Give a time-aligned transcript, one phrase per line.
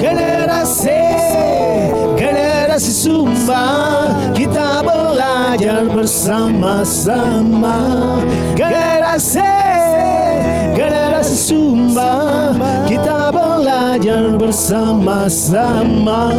[0.00, 1.04] Generasi,
[2.16, 7.76] generasi Sumba Kita belajar bersama-sama.
[8.56, 9.44] Generasi,
[10.72, 12.56] generasi Sumba
[12.88, 16.32] Kita belajar bersama-sama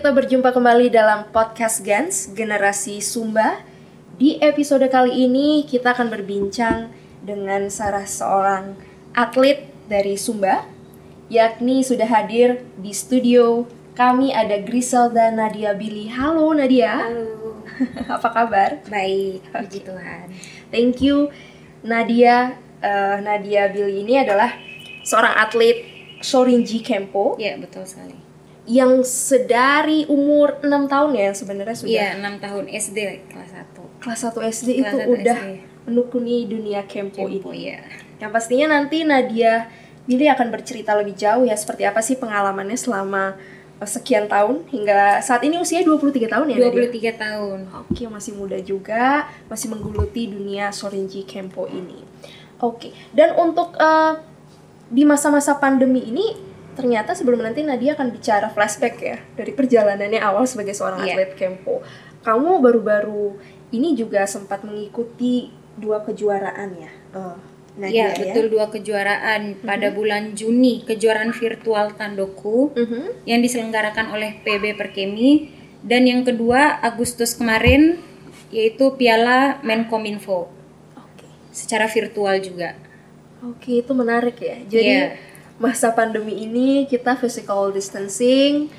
[0.00, 3.60] kita berjumpa kembali dalam podcast Gans Generasi Sumba.
[4.16, 6.88] Di episode kali ini kita akan berbincang
[7.20, 8.80] dengan salah seorang
[9.12, 10.64] atlet dari Sumba,
[11.28, 16.08] yakni sudah hadir di studio kami ada Griselda Nadia Billy.
[16.08, 17.04] Halo Nadia.
[17.04, 17.60] Halo,
[18.16, 18.80] Apa kabar?
[18.88, 20.32] baik, puji Tuhan.
[20.72, 21.28] Thank you
[21.84, 22.56] Nadia.
[22.80, 24.48] Eh, Nadia Billy ini adalah
[25.04, 25.84] seorang atlet
[26.24, 28.19] Shorinji Kempo Ya, betul sekali.
[28.70, 33.82] Yang sedari umur 6 tahun ya sebenarnya sudah Iya, 6 tahun SD kelas 1.
[33.98, 35.58] kelas 1 SD Kelas itu 1 udah SD.
[35.90, 37.74] menekuni dunia kempo, Tempo, ini.
[37.74, 37.82] ya.
[38.22, 39.66] Yang pastinya nanti Nadia
[40.00, 43.34] Billy akan bercerita lebih jauh ya seperti apa sih pengalamannya selama
[43.80, 46.84] sekian tahun hingga saat ini usia 23 tahun ya Nadia?
[46.92, 47.58] 23 tahun.
[47.80, 51.96] Oke, masih muda juga, masih menggeluti dunia Sorinji Kempo ini.
[52.60, 54.20] Oke, dan untuk eh,
[54.86, 56.36] di masa-masa pandemi ini,
[56.80, 61.14] ternyata sebelum nanti Nadia akan bicara flashback ya dari perjalanannya awal sebagai seorang Iya.
[61.14, 61.84] atlet Kempo.
[62.20, 63.36] Kamu baru-baru
[63.70, 67.36] ini juga sempat mengikuti dua kejuaraan ya, eh,
[67.76, 68.16] Nadia Iya, ya?
[68.26, 73.24] betul dua kejuaraan pada bulan Juni, kejuaraan virtual Tandoku Mhm.
[73.24, 75.48] yang diselenggarakan oleh PB Perkemi
[75.80, 78.00] dan yang kedua Agustus kemarin
[78.50, 80.50] yaitu Piala Menkominfo
[80.98, 81.24] Oke.
[81.50, 82.74] secara virtual juga.
[83.40, 84.58] Oke, itu menarik ya.
[84.66, 85.16] Jadi Iya.
[85.60, 88.72] Masa pandemi ini kita physical distancing,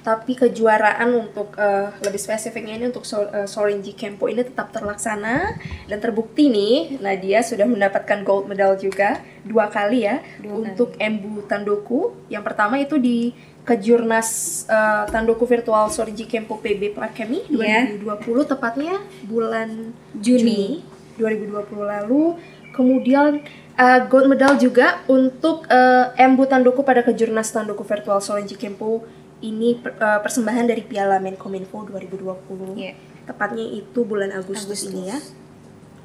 [0.00, 5.58] tapi kejuaraan untuk eh, lebih spesifiknya ini untuk So- eh, Sorinji Kempo ini tetap terlaksana
[5.84, 11.44] dan terbukti nih Nadia sudah mendapatkan gold medal juga dua kali ya Dua untuk Embu
[11.44, 12.16] Tandoku.
[12.32, 14.28] Yang pertama itu di Kejurnas
[14.66, 17.90] eh, Tandoku Virtual Sorinji Kempo PB Akemi Iya.
[18.00, 20.80] 2020 tepatnya bulan Juni.
[21.18, 22.40] 2020 lalu.
[22.72, 23.44] Kemudian
[23.80, 29.08] uh, gold medal juga untuk uh, Embu Tandoku pada kejurnas Tandoku Virtual Solenji Kempo
[29.40, 32.76] ini per- uh, persembahan dari Piala Menkominfo 2020.
[32.76, 32.92] Iya.
[33.24, 34.92] Tepatnya itu bulan Agustus, Agustus.
[34.92, 35.18] ini ya.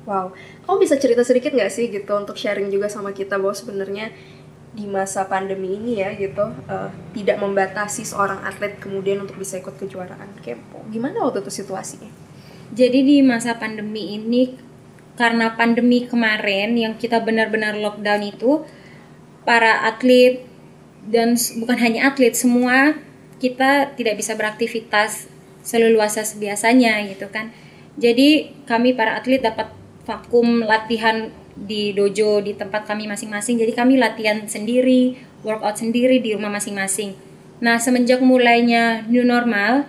[0.05, 0.37] Wow,
[0.69, 4.13] kamu bisa cerita sedikit nggak sih gitu untuk sharing juga sama kita bahwa sebenarnya
[4.75, 9.73] di masa pandemi ini ya gitu uh, tidak membatasi seorang atlet kemudian untuk bisa ikut
[9.81, 10.85] kejuaraan Kempo.
[10.93, 12.11] Gimana waktu itu situasinya?
[12.69, 14.53] Jadi di masa pandemi ini
[15.15, 18.67] karena pandemi kemarin yang kita benar-benar lockdown itu
[19.47, 20.43] para atlet
[21.07, 22.97] dan bukan hanya atlet semua
[23.39, 25.31] kita tidak bisa beraktivitas
[25.63, 27.51] seleluasa biasanya gitu kan.
[27.95, 29.71] Jadi kami para atlet dapat
[30.03, 33.55] vakum latihan di dojo di tempat kami masing-masing.
[33.55, 35.15] Jadi kami latihan sendiri,
[35.47, 37.15] workout sendiri di rumah masing-masing.
[37.63, 39.87] Nah, semenjak mulainya new normal,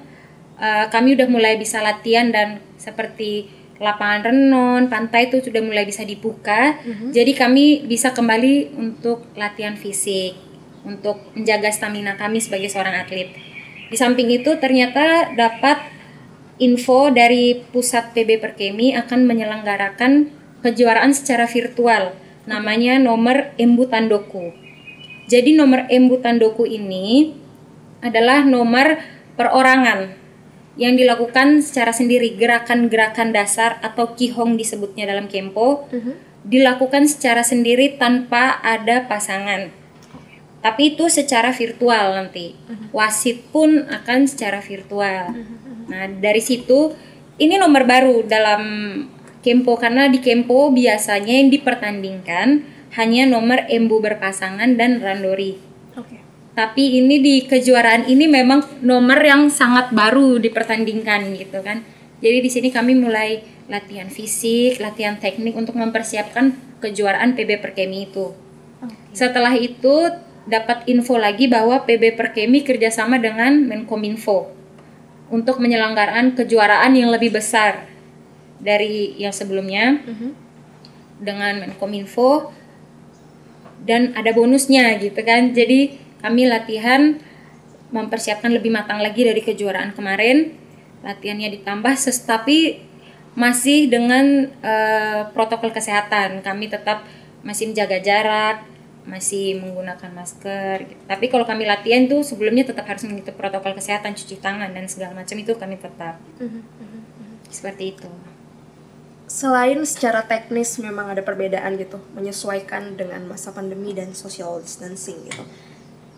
[0.56, 6.02] Uh, kami udah mulai bisa latihan dan seperti lapangan renon, pantai itu sudah mulai bisa
[6.02, 6.80] dibuka.
[7.12, 10.36] Jadi kami bisa kembali untuk latihan fisik,
[10.86, 13.34] untuk menjaga stamina kami sebagai seorang atlet.
[13.86, 15.78] Di samping itu ternyata dapat
[16.58, 20.32] info dari pusat PB Perkemi akan menyelenggarakan
[20.64, 22.16] kejuaraan secara virtual.
[22.46, 24.54] Namanya nomor Embu Tandoku.
[25.26, 27.34] Jadi nomor Embu Tandoku ini
[28.00, 29.02] adalah nomor
[29.34, 30.25] perorangan
[30.76, 35.88] yang dilakukan secara sendiri gerakan-gerakan dasar atau kihong disebutnya dalam kempo
[36.46, 39.72] dilakukan secara sendiri tanpa ada pasangan.
[40.62, 42.54] Tapi itu secara virtual nanti.
[42.92, 45.34] Wasit pun akan secara virtual.
[45.90, 46.94] Nah, dari situ
[47.38, 48.62] ini nomor baru dalam
[49.42, 52.66] kempo karena di kempo biasanya yang dipertandingkan
[52.96, 55.65] hanya nomor embu berpasangan dan randori.
[56.56, 61.84] Tapi ini di kejuaraan ini memang nomor yang sangat baru dipertandingkan gitu kan.
[62.24, 68.32] Jadi di sini kami mulai latihan fisik, latihan teknik untuk mempersiapkan kejuaraan PB Perkemi itu.
[69.12, 70.16] Setelah itu
[70.48, 74.48] dapat info lagi bahwa PB Perkemi kerjasama dengan Menkominfo
[75.28, 77.84] untuk menyelenggaraan kejuaraan yang lebih besar
[78.56, 80.00] dari yang sebelumnya
[81.20, 82.48] dengan Menkominfo
[83.84, 85.52] dan ada bonusnya gitu kan.
[85.52, 87.22] Jadi kami latihan
[87.94, 90.58] mempersiapkan lebih matang lagi dari kejuaraan kemarin.
[91.06, 91.94] Latihannya ditambah
[92.26, 92.82] tapi
[93.38, 96.42] masih dengan eh, protokol kesehatan.
[96.42, 97.06] Kami tetap
[97.46, 98.66] masih menjaga jarak,
[99.06, 101.02] masih menggunakan masker gitu.
[101.06, 105.22] tapi kalau kami latihan tuh sebelumnya tetap harus mengikuti protokol kesehatan cuci tangan dan segala
[105.22, 106.18] macam itu kami tetap
[107.46, 108.10] seperti itu
[109.26, 115.42] Selain secara teknis memang ada perbedaan gitu, menyesuaikan dengan masa pandemi dan social distancing gitu.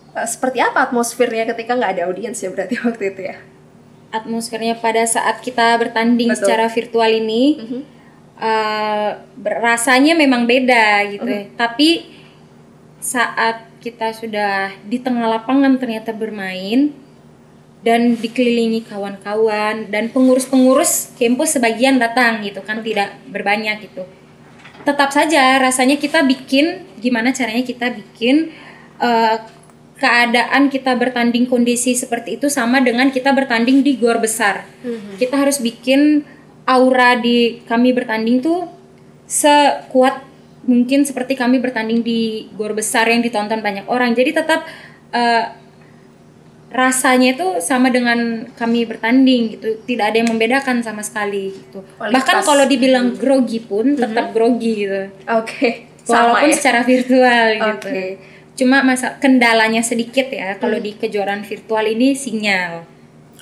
[0.08, 3.36] Eh, seperti apa atmosfernya ketika nggak ada audiens ya berarti waktu itu ya?
[4.08, 6.40] atmosfernya pada saat kita bertanding Betul.
[6.48, 7.80] secara virtual ini Mhm.
[8.40, 11.44] eh, ber- rasanya memang beda gitu ya.
[11.54, 12.08] tapi
[12.98, 16.90] saat kita sudah di tengah lapangan ternyata bermain
[17.78, 24.02] dan dikelilingi kawan-kawan dan pengurus-pengurus kampus sebagian datang gitu kan tidak berbanyak gitu
[24.82, 28.50] tetap saja rasanya kita bikin gimana caranya kita bikin
[28.98, 29.36] eh,
[29.98, 34.64] keadaan kita bertanding kondisi seperti itu sama dengan kita bertanding di gor besar.
[35.18, 36.22] Kita harus bikin
[36.64, 38.70] aura di kami bertanding tuh
[39.26, 40.24] sekuat
[40.68, 44.14] mungkin seperti kami bertanding di gor besar yang ditonton banyak orang.
[44.14, 44.64] Jadi tetap
[45.10, 45.44] eh,
[46.68, 49.68] rasanya itu sama dengan kami bertanding gitu.
[49.82, 51.82] Tidak ada yang membedakan sama sekali gitu.
[51.96, 52.14] Kualitas.
[52.14, 55.10] bahkan kalau dibilang grogi pun tetap grogi gitu.
[55.26, 56.56] Oke, sama walaupun ya.
[56.56, 57.88] secara virtual gitu.
[57.90, 58.37] Oke.
[58.58, 62.82] Cuma masa kendalanya sedikit ya kalau di kejuaraan virtual ini sinyal.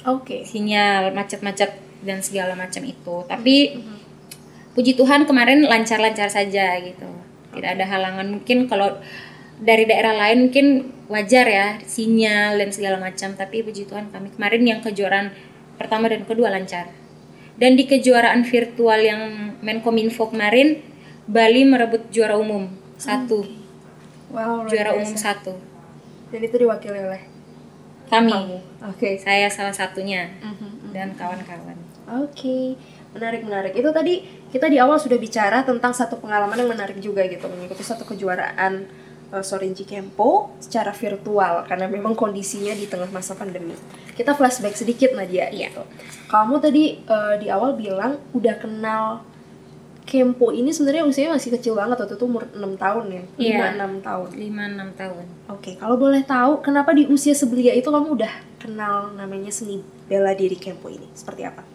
[0.07, 0.45] Oke.
[0.47, 1.73] sinyal macet-macet
[2.05, 3.25] dan segala macam itu.
[3.27, 3.81] Tapi
[4.77, 7.09] puji Tuhan kemarin lancar-lancar saja gitu.
[7.57, 8.29] Tidak ada halangan.
[8.39, 9.01] Mungkin kalau
[9.57, 10.67] dari daerah lain mungkin
[11.09, 13.33] wajar ya sinyal dan segala macam.
[13.35, 15.33] Tapi puji Tuhan kami kemarin yang kejuaraan
[15.81, 16.93] pertama dan kedua lancar.
[17.57, 19.23] Dan di kejuaraan virtual yang
[19.65, 20.77] Menkominfo kemarin
[21.25, 22.69] Bali merebut juara umum
[23.01, 23.66] satu
[24.37, 25.01] Wow, juara biasa.
[25.01, 25.53] umum satu
[26.29, 27.23] Dan itu diwakili oleh
[28.07, 28.61] kami.
[28.85, 29.17] Oke.
[29.17, 30.93] saya salah satunya Mhm.
[30.93, 31.75] dan kawan-kawan
[32.07, 32.79] Oke,
[33.11, 33.75] menarik menarik.
[33.75, 37.83] Itu tadi kita di awal sudah bicara tentang satu pengalaman yang menarik juga gitu, mengikuti
[37.83, 38.87] satu kejuaraan
[39.33, 43.75] uh, Sorinji Kempo secara virtual karena memang kondisinya di tengah masa pandemi.
[44.15, 45.75] Kita flashback sedikit Nadia Iya.
[45.75, 45.83] gitu.
[46.31, 49.27] Kamu tadi uh, di awal bilang udah kenal
[50.07, 53.23] Kempo ini sebenarnya usianya masih kecil banget waktu itu umur 6 tahun ya.
[53.43, 53.75] Iya.
[53.75, 54.29] 5 6 tahun.
[54.39, 58.33] 5-6 tahun Oke, kalau boleh tahu kenapa di usia sebelia itu kamu udah
[58.63, 61.11] kenal namanya seni bela diri Kempo ini?
[61.11, 61.67] Seperti apa?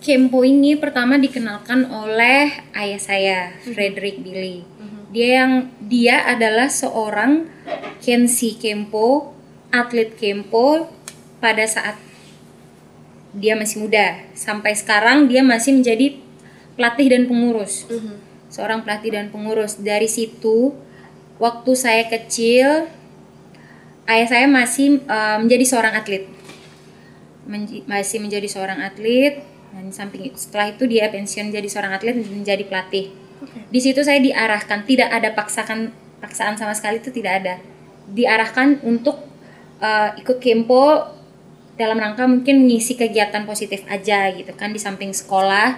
[0.00, 4.64] Kempo ini pertama dikenalkan oleh ayah saya, Frederick Billy.
[5.12, 5.52] Dia yang
[5.82, 7.48] dia adalah seorang
[8.00, 9.34] Kenshi Kempo,
[9.72, 10.88] atlet Kempo
[11.40, 12.00] pada saat
[13.36, 14.24] dia masih muda.
[14.32, 16.25] Sampai sekarang dia masih menjadi
[16.76, 17.88] pelatih dan pengurus.
[18.52, 19.80] Seorang pelatih dan pengurus.
[19.80, 20.76] Dari situ
[21.42, 22.88] waktu saya kecil
[24.06, 26.24] ayah saya masih eh, menjadi seorang atlet.
[27.46, 29.42] Menji- masih menjadi seorang atlet
[29.76, 33.12] dan samping itu setelah itu dia pensiun jadi seorang atlet dan menjadi pelatih
[33.44, 33.68] Oke.
[33.68, 35.92] di situ saya diarahkan tidak ada paksakan
[36.24, 37.54] paksaan sama sekali itu tidak ada
[38.08, 39.20] diarahkan untuk
[39.84, 41.12] uh, ikut kempo
[41.76, 45.76] dalam rangka mungkin mengisi kegiatan positif aja gitu kan di samping sekolah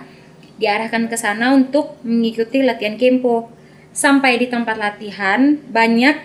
[0.58, 3.50] diarahkan ke sana untuk mengikuti latihan kempo.
[3.94, 6.16] Sampai di tempat latihan banyak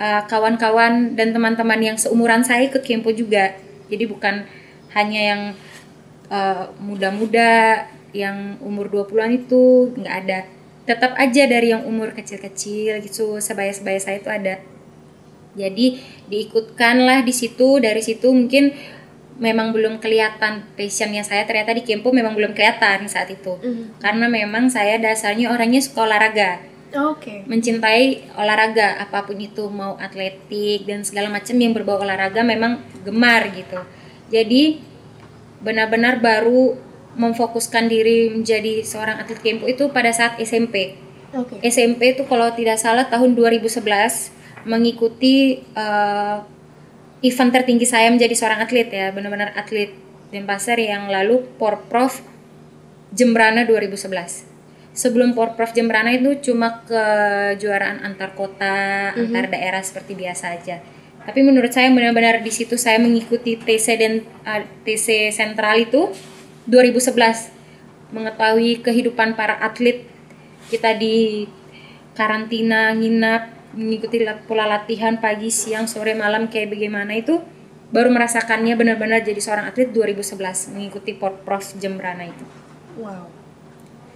[0.00, 3.56] uh, kawan-kawan dan teman-teman yang seumuran saya ikut kempo juga.
[3.88, 4.44] Jadi bukan
[4.96, 5.42] hanya yang
[6.32, 7.84] uh, muda-muda
[8.14, 10.40] yang umur 20-an itu nggak ada.
[10.84, 14.60] Tetap aja dari yang umur kecil-kecil gitu sebaya-sebaya saya itu ada.
[15.54, 18.74] Jadi diikutkanlah di situ dari situ mungkin
[19.34, 23.98] memang belum kelihatan passionnya saya ternyata di Kempo memang belum kelihatan saat itu Mhm.
[23.98, 26.62] karena memang saya dasarnya orangnya suka olahraga
[26.94, 27.42] Oke.
[27.44, 33.50] mencintai olahraga apa pun itu mau atletik dan segala macam yang berbau olahraga memang gemar
[33.50, 33.82] gitu
[34.30, 34.78] jadi
[35.58, 36.78] benar-benar baru
[37.14, 40.94] memfokuskan diri menjadi seorang atlet kempo itu pada saat SMP
[41.34, 41.58] Oke.
[41.60, 44.30] SMP itu kalau tidak salah tahun 2011
[44.64, 46.36] mengikuti eh,
[47.24, 49.96] event tertinggi saya menjadi seorang atlet ya benar-benar atlet
[50.28, 52.20] Denpasar yang lalu Porprov
[53.14, 54.54] Jembrana 2011
[54.94, 60.78] sebelum Porprov Jembrana itu cuma kejuaraan antar kota antar daerah seperti biasa aja.
[61.24, 66.12] Tapi menurut saya benar-benar di situ saya mengikuti TC dan eh, TC sentral itu
[66.70, 70.06] 2011 mengetahui kehidupan para atlet
[70.70, 71.48] kita di
[72.14, 77.42] karantina nginap mengikuti la- pola latihan pagi siang sore malam kayak bagaimana itu
[77.90, 82.44] baru merasakannya benar-benar jadi seorang atlet 2011 mengikuti Porprov Jembrana itu
[82.94, 83.26] Wow.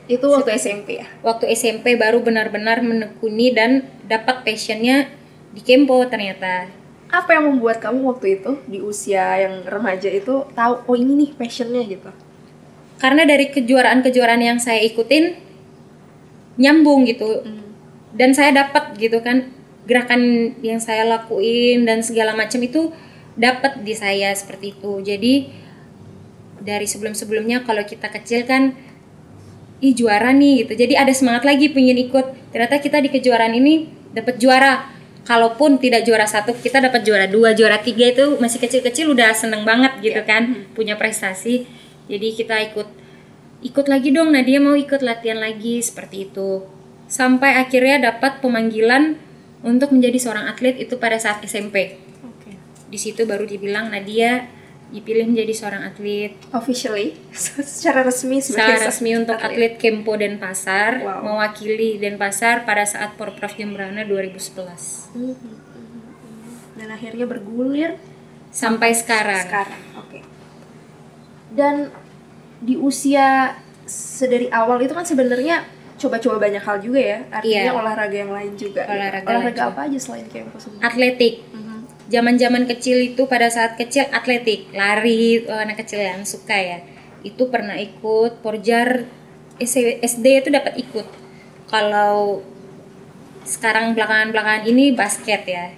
[0.08, 1.06] Itu waktu SMP ya?
[1.20, 5.10] waktu SMP baru benar-benar menekuni dan dapat passionnya
[5.52, 6.70] di Kempo ternyata
[7.08, 11.30] Apa yang membuat kamu waktu itu di usia yang remaja itu tahu oh ini nih
[11.34, 12.10] passionnya gitu?
[12.98, 15.38] karena dari kejuaraan-kejuaraan yang saya ikutin
[16.58, 17.46] nyambung gitu
[18.14, 19.52] dan saya dapat gitu kan
[19.88, 22.92] gerakan yang saya lakuin dan segala macam itu
[23.36, 25.00] dapat di saya seperti itu.
[25.00, 25.34] Jadi
[26.60, 28.76] dari sebelum-sebelumnya kalau kita kecil kan
[29.80, 30.76] ih juara nih gitu.
[30.76, 32.52] Jadi ada semangat lagi pengen ikut.
[32.52, 34.96] Ternyata kita di kejuaraan ini dapat juara.
[35.28, 39.60] Kalaupun tidak juara satu kita dapat juara dua juara tiga itu masih kecil-kecil udah seneng
[39.68, 41.68] banget gitu kan punya prestasi.
[42.08, 42.88] Jadi kita ikut
[43.60, 46.77] ikut lagi dong Nadia mau ikut latihan lagi seperti itu
[47.08, 49.16] sampai akhirnya dapat pemanggilan
[49.64, 52.52] untuk menjadi seorang atlet itu pada saat SMP Oke.
[52.86, 54.46] di situ baru dibilang Nadia
[54.88, 61.20] dipilih menjadi seorang atlet Officially, secara resmi secara resmi untuk atlet Kempo Denpasar Wow.
[61.24, 66.00] mewakili Denpasar pada saat Porprov Jembrana 2011 Mhm, mhm, mhm.
[66.76, 67.98] Dan akhirnya bergulir
[68.48, 69.44] sampai sekarang.
[69.44, 69.80] sekarang.
[70.00, 70.18] Oke.
[71.52, 71.92] Dan
[72.60, 77.18] di usia sedari awal itu kan sebenarnya coba-coba banyak hal juga ya.
[77.28, 77.72] Artinya Iya.
[77.74, 78.86] olahraga yang lain juga.
[78.86, 80.86] Olahraga olahraga lain apa aja selain kempo sebenarnya?
[80.86, 81.34] Atletik.
[81.50, 81.76] Mhm.
[82.08, 86.78] Zaman-zaman kecil itu pada saat kecil atletik, lari oh, anak kecil yang suka ya.
[87.26, 89.04] Itu pernah ikut Porjar
[89.58, 91.04] SD itu dapat ikut.
[91.68, 92.40] Kalau
[93.42, 95.74] sekarang belakangan-belakangan ini basket ya.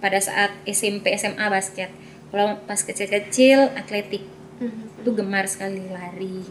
[0.00, 1.92] Pada saat SMP SMA basket.
[2.32, 4.24] Kalau pas kecil-kecil atletik.
[4.58, 5.04] Mhm.
[5.04, 6.42] Itu gemar sekali lari.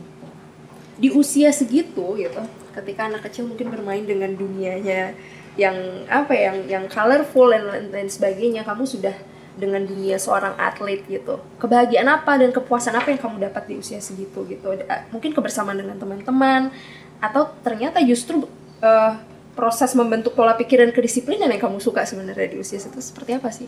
[0.98, 2.42] Di usia segitu gitu,
[2.78, 5.18] ketika anak kecil mungkin bermain dengan dunianya
[5.58, 5.74] yang
[6.06, 9.16] apa ya, yang yang colorful dan lain sebagainya, kamu sudah
[9.58, 11.42] dengan dunia seorang atlet gitu.
[11.58, 14.70] Kebahagiaan apa dan kepuasan apa yang kamu dapat di usia segitu gitu?
[15.10, 16.70] Mungkin kebersamaan dengan teman-teman
[17.18, 18.46] atau ternyata justru
[18.86, 19.14] eh,
[19.58, 23.50] proses membentuk pola pikir dan kedisiplinan yang kamu suka sebenarnya di usia itu seperti apa
[23.50, 23.66] sih?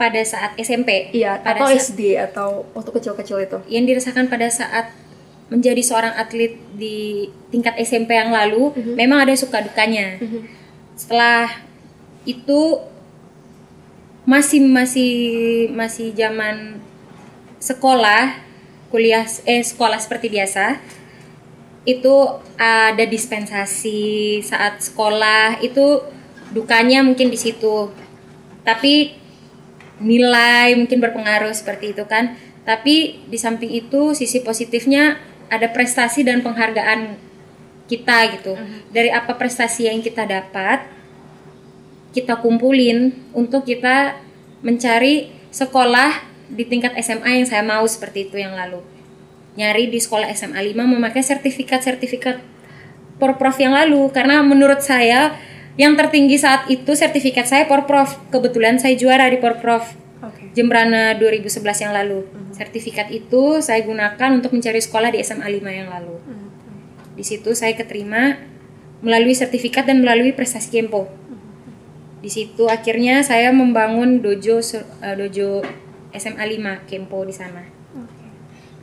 [0.00, 1.12] Pada saat SMP.
[1.12, 3.58] Iya, pada atau saat- SD atau waktu kecil-kecil itu.
[3.68, 4.96] yang dirasakan pada saat
[5.48, 10.20] menjadi seorang atlet di tingkat SMP yang lalu memang ada suka dukanya.
[10.92, 11.64] Setelah
[12.28, 12.84] itu
[14.28, 15.14] masih masih
[15.72, 16.84] masih zaman
[17.56, 18.36] sekolah,
[18.92, 20.76] kuliah eh sekolah seperti biasa.
[21.88, 26.04] Itu ada dispensasi saat sekolah itu
[26.52, 27.88] dukanya mungkin di situ.
[28.68, 29.16] Tapi
[30.04, 32.36] nilai mungkin berpengaruh seperti itu kan.
[32.68, 35.16] Tapi di samping itu sisi positifnya
[35.48, 37.16] ada prestasi dan penghargaan
[37.88, 38.52] kita gitu.
[38.92, 40.84] Dari apa prestasi yang kita dapat,
[42.12, 44.20] kita kumpulin untuk kita
[44.60, 48.80] mencari sekolah di tingkat SMA yang saya mau seperti itu yang lalu.
[49.58, 52.40] Nyari di sekolah SMA 5 memakai sertifikat-sertifikat
[53.18, 55.34] Porprov yang lalu karena menurut saya
[55.74, 58.14] yang tertinggi saat itu sertifikat saya Porprov.
[58.30, 59.82] Kebetulan saya juara di Porprov
[60.18, 60.50] Oke.
[60.54, 62.26] Jembrana 2011 yang lalu.
[62.50, 66.18] Sertifikat itu saya gunakan untuk mencari sekolah di SMA 5 yang lalu.
[67.18, 68.38] Di situ saya keterima
[69.02, 71.06] melalui sertifikat dan melalui prestasi Kempo.
[72.18, 75.62] Di situ akhirnya saya membangun dojo eh, dojo
[76.14, 77.62] SMA 5 Kempo di sana.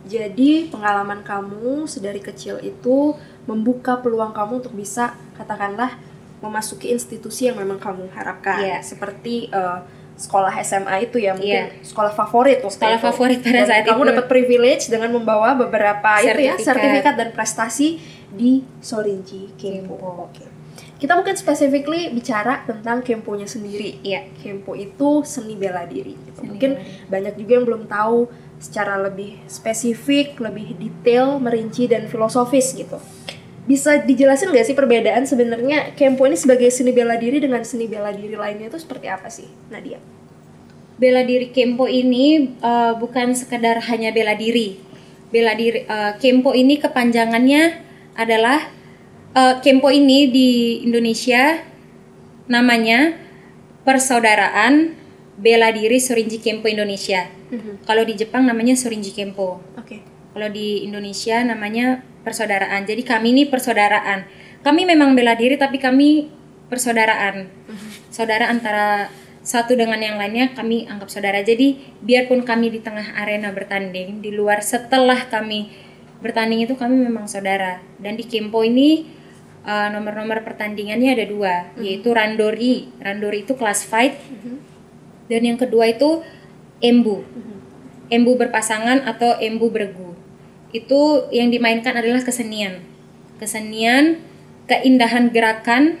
[0.06, 3.18] Jadi pengalaman kamu sedari kecil itu
[3.50, 5.98] membuka peluang kamu untuk bisa katakanlah
[6.38, 8.62] memasuki institusi yang memang kamu harapkan.
[8.62, 8.78] Iya.
[8.80, 9.78] Seperti eh,
[10.16, 11.84] sekolah SMA itu ya mungkin Iya.
[11.84, 13.04] sekolah favorit waktu Sekolah itu.
[13.04, 14.08] favorit pada Dan saat kamu itu.
[14.10, 17.14] dapat privilege dengan membawa beberapa itu ya Sertifikat.
[17.14, 19.94] dan prestasi di Sorinji Kempo.
[19.94, 20.26] Kempo.
[20.26, 20.44] Oke.
[20.96, 24.00] Kita mungkin specifically bicara tentang Kemponya sendiri.
[24.00, 24.32] Iya.
[24.34, 26.16] Kempo itu seni bela diri.
[26.16, 26.40] gitu.
[26.40, 27.08] Seni Mungkin bela diri.
[27.12, 28.18] banyak juga yang belum tahu
[28.56, 32.96] secara lebih spesifik, lebih detail, merinci dan filosofis gitu.
[33.66, 38.14] Bisa dijelasin nggak sih perbedaan sebenarnya Kempo ini sebagai seni bela diri dengan seni bela
[38.14, 39.98] diri lainnya itu seperti apa sih, Nadia?
[40.96, 44.78] Bela diri Kempo ini eh, bukan sekedar hanya bela diri.
[45.34, 47.62] Bela diri eh, Kempo ini kepanjangannya
[48.14, 48.70] adalah
[49.34, 50.50] eh, Kempo ini di
[50.86, 51.58] Indonesia
[52.46, 53.18] namanya
[53.82, 54.94] Persaudaraan
[55.36, 57.28] Bela Diri Sorinji Kempo Indonesia.
[57.86, 59.62] Kalau di Jepang namanya Sorinji Kempo.
[59.78, 60.02] Oke.
[60.34, 62.82] Kalau di Indonesia namanya persaudaraan.
[62.82, 64.26] Jadi kami ini persaudaraan.
[64.66, 66.26] Kami memang bela diri tapi kami
[66.66, 67.46] persaudaraan.
[68.10, 69.06] Saudara antara
[69.46, 71.38] satu dengan yang lainnya kami anggap saudara.
[71.46, 75.70] Jadi biarpun kami di tengah arena bertanding, di luar setelah kami
[76.18, 77.78] bertanding itu kami memang saudara.
[78.02, 79.06] Dan di Kempo ini
[79.62, 82.90] uh, nomor-nomor pertandingannya ada dua, yaitu randori.
[82.98, 84.18] Randori itu kelas fight.
[85.30, 86.26] Dan yang kedua itu
[86.82, 87.22] embu
[88.10, 90.15] embu berpasangan atau embu beregu.
[90.74, 92.82] Itu yang dimainkan adalah kesenian.
[93.38, 94.22] Kesenian,
[94.66, 96.00] keindahan gerakan,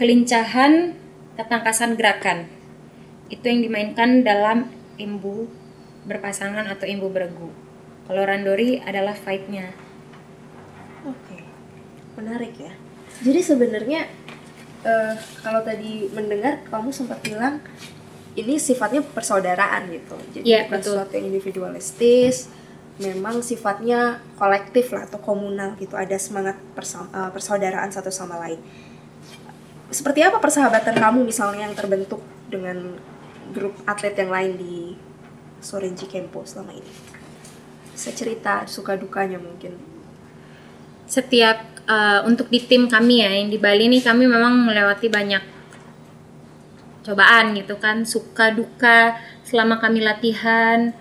[0.00, 0.94] kelincahan,
[1.36, 2.46] ketangkasan gerakan.
[3.28, 5.50] Itu yang dimainkan dalam embu
[6.04, 7.50] berpasangan atau embu beregu.
[8.04, 9.72] Kalau randori adalah fight-nya.
[11.08, 11.40] Oke.
[12.20, 12.72] Menarik ya.
[13.24, 14.06] Jadi sebenarnya
[14.84, 17.64] eh, kalau tadi mendengar kamu sempat bilang
[18.34, 20.16] ini sifatnya persaudaraan gitu.
[20.34, 20.92] Jadi Iya, bukan betul.
[20.98, 22.36] sesuatu yang individualistis,
[22.94, 25.98] memang sifatnya kolektif lah atau komunal gitu.
[25.98, 28.60] Ada semangat eh, persaudaraan satu sama lain.
[29.90, 32.98] Seperti apa persahabatan kamu misalnya yang terbentuk dengan
[33.54, 34.76] grup atlet yang lain di
[35.58, 36.92] Sorenji Kempo selama ini?
[37.94, 39.94] Bisa cerita suka dukanya mungkin.
[41.04, 45.44] setiap eh, untuk di tim kami ya yang di Bali nih kami memang melewati banyak
[47.04, 50.96] cobaan gitu kan suka duka selama kami latihan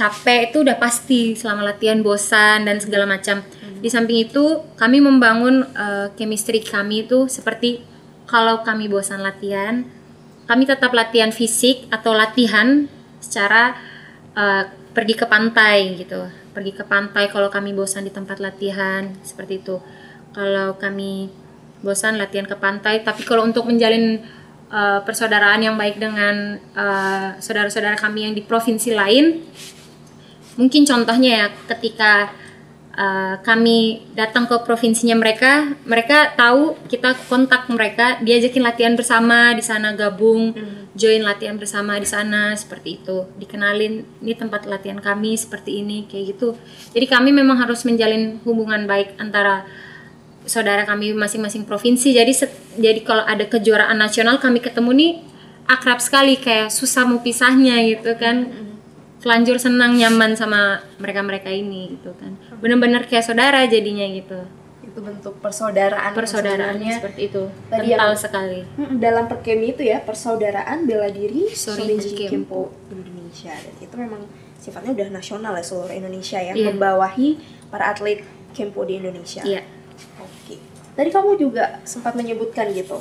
[0.00, 3.44] capek itu udah pasti selama latihan bosan dan segala macam.
[3.84, 7.84] Di samping itu kami membangun eh, chemistry kami itu seperti
[8.24, 9.84] kalau kami bosan latihan
[10.48, 12.88] kami tetap latihan fisik atau latihan
[13.20, 13.76] secara
[14.32, 14.64] eh,
[14.96, 16.32] pergi ke pantai gitu.
[16.56, 19.76] Pergi ke pantai kalau kami bosan di tempat latihan seperti itu.
[20.32, 21.28] Kalau kami
[21.84, 24.16] bosan latihan ke pantai tapi kalau untuk menjalin
[24.72, 29.44] eh, persaudaraan yang baik dengan eh, saudara-saudara kami yang di provinsi lain
[30.60, 32.28] mungkin contohnya ya ketika
[32.92, 39.64] uh, kami datang ke provinsinya mereka mereka tahu kita kontak mereka diajakin latihan bersama di
[39.64, 40.52] sana gabung
[41.00, 43.24] join latihan bersama di sana seperti itu.
[43.38, 46.58] Dikenalin ini tempat latihan kami seperti ini kayak gitu.
[46.92, 49.64] Jadi kami memang harus menjalin hubungan baik antara
[50.44, 52.12] saudara kami masing-masing provinsi.
[52.12, 55.12] Jadi set- jadi kalau ada kejuaraan nasional kami ketemu nih
[55.70, 58.50] akrab sekali kayak susah mau pisahnya gitu kan
[59.20, 60.60] telanjur senang nyaman sama
[60.96, 64.40] mereka-mereka ini gitu kan bener-bener kayak saudara jadinya gitu
[64.82, 66.10] Itu bentuk persaudaraan.
[66.10, 68.60] yang persaudaraan sebenarnya seperti itu tadi kental yang- sekali
[68.96, 72.72] dalam perkemi itu ya persaudaraan bela diri Sorinji Kempo.
[72.90, 74.22] Indonesia dan itu memang
[74.56, 76.66] sifatnya udah nasional ya seluruh Indonesia ya Iya.
[76.68, 77.28] membawahi
[77.68, 79.40] para atlet Kempo di Indonesia.
[79.42, 79.62] iya
[80.18, 80.56] Oke.
[80.90, 82.98] Tadi kamu juga sempat menyebutkan gitu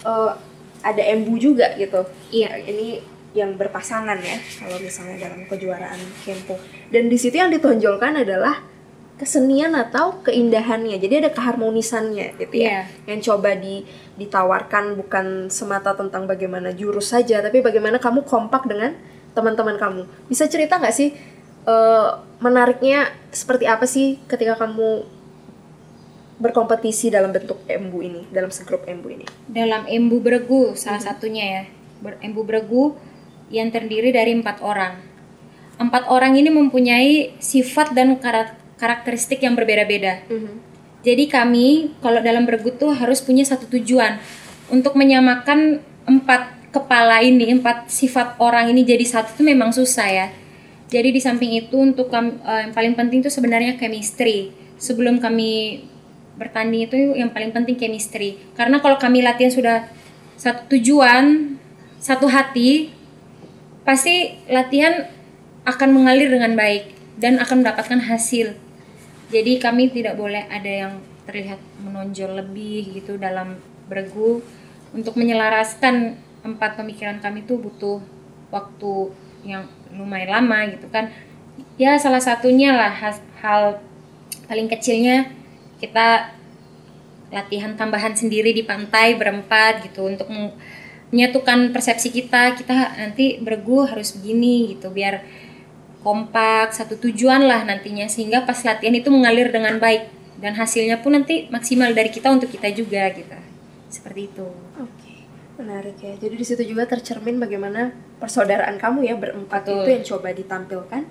[0.00, 0.32] eh,
[0.80, 2.06] ada embu juga gitu.
[2.30, 2.62] Iya.
[2.62, 3.02] Ini
[3.38, 6.58] yang berpasangan ya kalau misalnya dalam kejuaraan Kempo.
[6.90, 8.62] Dan di situ yang ditonjolkan adalah
[9.18, 10.98] kesenian atau keindahannya.
[10.98, 12.66] Jadi ada keharmonisannya gitu ya.
[12.66, 12.80] Iya.
[13.10, 13.82] Yang coba di
[14.18, 18.94] ditawarkan bukan semata tentang bagaimana jurus saja, tapi bagaimana kamu kompak dengan
[19.34, 20.02] teman-teman kamu.
[20.26, 21.14] Bisa cerita nggak sih
[21.66, 22.08] eh,
[22.42, 25.06] menariknya seperti apa sih ketika kamu
[26.38, 29.26] berkompetisi dalam bentuk embu ini, dalam segrup embu ini?
[29.48, 31.62] dalam embu beregu salah satunya ya
[31.98, 32.94] Ber- embu beregu
[33.48, 34.96] yang terdiri dari empat orang
[35.78, 40.24] empat orang ini mempunyai sifat dan kara- karakteristik yang berbeda-beda
[40.98, 44.18] Jadi kami kalau dalam beregu tuh harus punya satu tujuan
[44.68, 50.26] untuk menyamakan empat kepala ini, empat sifat orang ini jadi satu itu memang susah ya.
[50.90, 54.52] Jadi di samping itu untuk kam- eh, yang paling penting itu sebenarnya chemistry.
[54.76, 55.84] Sebelum kami
[56.36, 58.36] bertanding itu yang paling penting chemistry.
[58.58, 59.76] Karena kalau kami latihan sudah
[60.34, 61.56] satu tujuan,
[62.02, 62.90] satu hati,
[63.88, 65.08] pasti latihan
[65.64, 68.52] akan mengalir dengan baik dan akan mendapatkan hasil.
[69.32, 73.56] Jadi kami tidak boleh ada yang terlihat menonjol lebih gitu dalam
[73.88, 74.44] beregu
[74.92, 78.04] untuk menyelaraskan empat pemikiran kami itu butuh
[78.52, 79.12] waktu
[79.48, 79.64] yang
[79.96, 81.08] lumayan lama gitu kan.
[81.80, 82.92] Ya salah satunya lah
[83.40, 83.80] hal
[84.44, 85.32] paling kecilnya
[85.80, 86.36] kita
[87.32, 90.28] latihan tambahan sendiri di pantai berempat gitu untuk
[91.08, 95.24] menyatukan persepsi kita kita nanti beregu harus begini gitu biar
[96.04, 101.18] kompak satu tujuan lah nantinya sehingga pas latihan itu mengalir dengan baik dan hasilnya pun
[101.18, 103.36] nanti maksimal dari kita untuk kita juga gitu
[103.88, 104.46] seperti itu
[104.78, 105.14] Oke,
[105.58, 106.14] menarik ya.
[106.14, 107.90] Jadi di situ juga tercermin bagaimana
[108.22, 109.82] persaudaraan kamu ya berempat Betul.
[109.82, 111.02] itu yang coba ditampilkan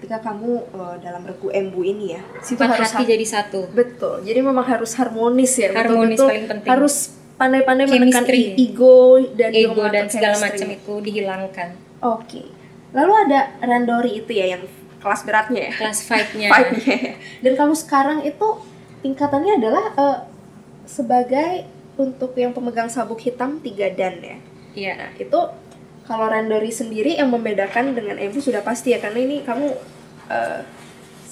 [0.00, 2.22] ketika kamu eh, dalam regu embu ini ya.
[2.42, 4.26] Situ empat harus hati jadi satu betul.
[4.26, 5.70] Jadi memang harus harmonis ya.
[5.70, 6.70] Harmonis betul-betul paling penting.
[6.74, 6.96] Harus
[7.40, 8.24] pandai-pandai menekan
[8.58, 12.42] ego dan ego dan segala macam itu dihilangkan Oke.
[12.92, 14.66] Lalu ada randori itu ya yang
[14.98, 15.72] kelas beratnya ya.
[15.78, 17.12] kelas fight-nya Fight-nya ya.
[17.40, 18.58] Dan kamu sekarang itu
[19.06, 20.18] tingkatannya adalah eh,
[20.84, 24.36] sebagai untuk yang pemegang sabuk hitam 3 dan ya.
[24.74, 25.40] iya Nah, itu
[26.02, 29.70] kalau randori sendiri yang membedakan dengan Embu sudah pasti ya karena ini kamu
[30.26, 30.60] eh,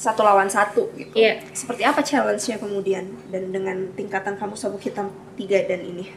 [0.00, 1.12] satu lawan satu gitu.
[1.12, 1.44] Iya.
[1.52, 6.08] Seperti apa challenge-nya kemudian dan dengan tingkatan kamu sabuk hitam 3 dan ini?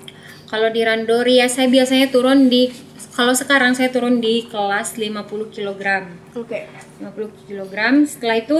[0.53, 2.69] kalau di randori ya saya biasanya turun di
[3.17, 5.81] kalau sekarang saya turun di kelas 50 kg
[6.37, 6.69] Oke.
[7.01, 7.73] 50 kg.
[8.05, 8.57] Setelah itu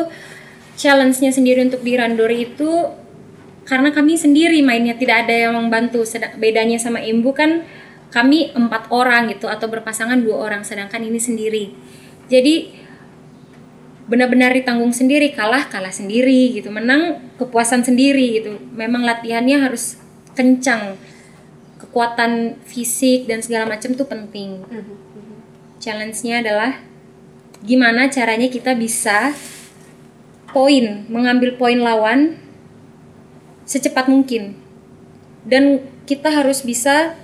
[0.74, 2.70] challenge-nya sendiri untuk di randori itu
[3.70, 6.02] karena kami sendiri mainnya tidak ada yang membantu.
[6.42, 7.62] Bedanya sama Embu kan
[8.10, 11.74] kami empat orang gitu atau berpasangan dua orang, sedangkan ini sendiri.
[12.30, 12.83] Jadi
[14.04, 18.60] benar-benar ditanggung sendiri, kalah kalah sendiri gitu, menang kepuasan sendiri gitu.
[18.76, 20.00] Memang latihannya harus
[20.36, 21.00] kencang
[21.80, 24.64] kekuatan fisik dan segala macam tuh penting.
[25.80, 26.80] Challenge-nya adalah
[27.64, 29.32] gimana caranya kita bisa
[30.52, 32.40] poin, mengambil poin lawan
[33.64, 34.56] secepat mungkin.
[35.44, 37.20] Dan kita harus bisa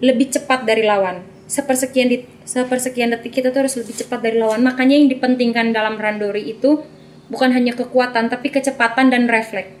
[0.00, 1.24] lebih cepat dari lawan.
[1.48, 4.64] Sepersekian di, sepersekian detik kita tuh harus lebih cepat dari lawan.
[4.64, 6.80] Makanya yang dipentingkan dalam randori itu
[7.28, 9.76] bukan hanya kekuatan tapi kecepatan dan refleks.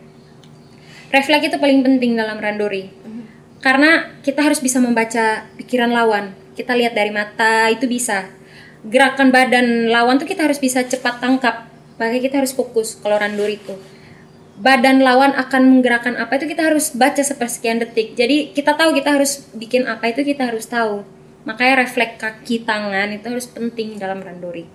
[1.08, 2.92] Refleks itu paling penting dalam randori.
[3.64, 6.36] Karena kita harus bisa membaca pikiran lawan.
[6.52, 8.28] Kita lihat dari mata itu bisa.
[8.84, 11.64] Gerakan badan lawan tuh kita harus bisa cepat tangkap.
[11.96, 13.74] Makanya kita harus fokus kalau randori itu
[14.58, 18.18] badan lawan akan menggerakkan apa itu kita harus baca sepersekian detik.
[18.18, 21.06] Jadi kita tahu kita harus bikin apa itu kita harus tahu.
[21.48, 24.68] Makanya refleks kaki tangan itu harus penting dalam randori.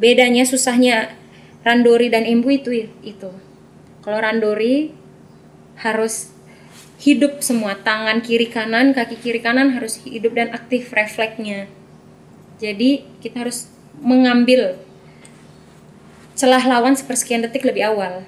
[0.00, 1.12] Bedanya susahnya
[1.60, 3.28] randori dan embu itu itu.
[4.00, 4.96] Kalau randori
[5.84, 6.32] harus
[6.96, 11.68] hidup semua tangan kiri kanan, kaki kiri kanan harus hidup dan aktif refleksnya.
[12.56, 13.68] Jadi kita harus
[14.00, 14.80] mengambil
[16.34, 18.26] celah lawan sepersekian detik lebih awal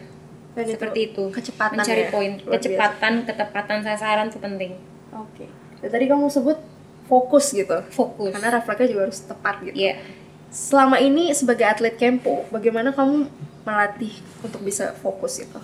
[0.54, 2.52] Dan seperti itu kecepatan mencari ya, poin biasa.
[2.54, 4.72] kecepatan ketepatan sasaran itu penting
[5.10, 5.50] Oke.
[5.82, 6.58] Dan tadi kamu sebut
[7.06, 7.78] fokus gitu.
[7.90, 9.76] fokus Karena refleksnya juga harus tepat gitu.
[9.78, 10.02] Iya.
[10.50, 13.26] Selama ini sebagai atlet kempo, bagaimana kamu
[13.66, 15.58] melatih untuk bisa fokus itu?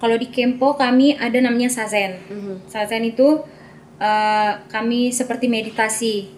[0.00, 2.16] kalau di kempo kami ada namanya sazen
[2.72, 3.44] sazen itu
[4.00, 6.32] eh, kami seperti meditasi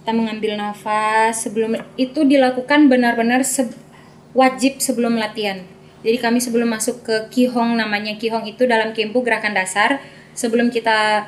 [0.00, 3.74] kita mengambil nafas sebelum itu dilakukan benar-benar se-
[4.32, 5.66] wajib sebelum latihan
[6.06, 9.98] jadi kami sebelum masuk ke kihong namanya kihong itu dalam kempo gerakan dasar
[10.32, 11.26] sebelum kita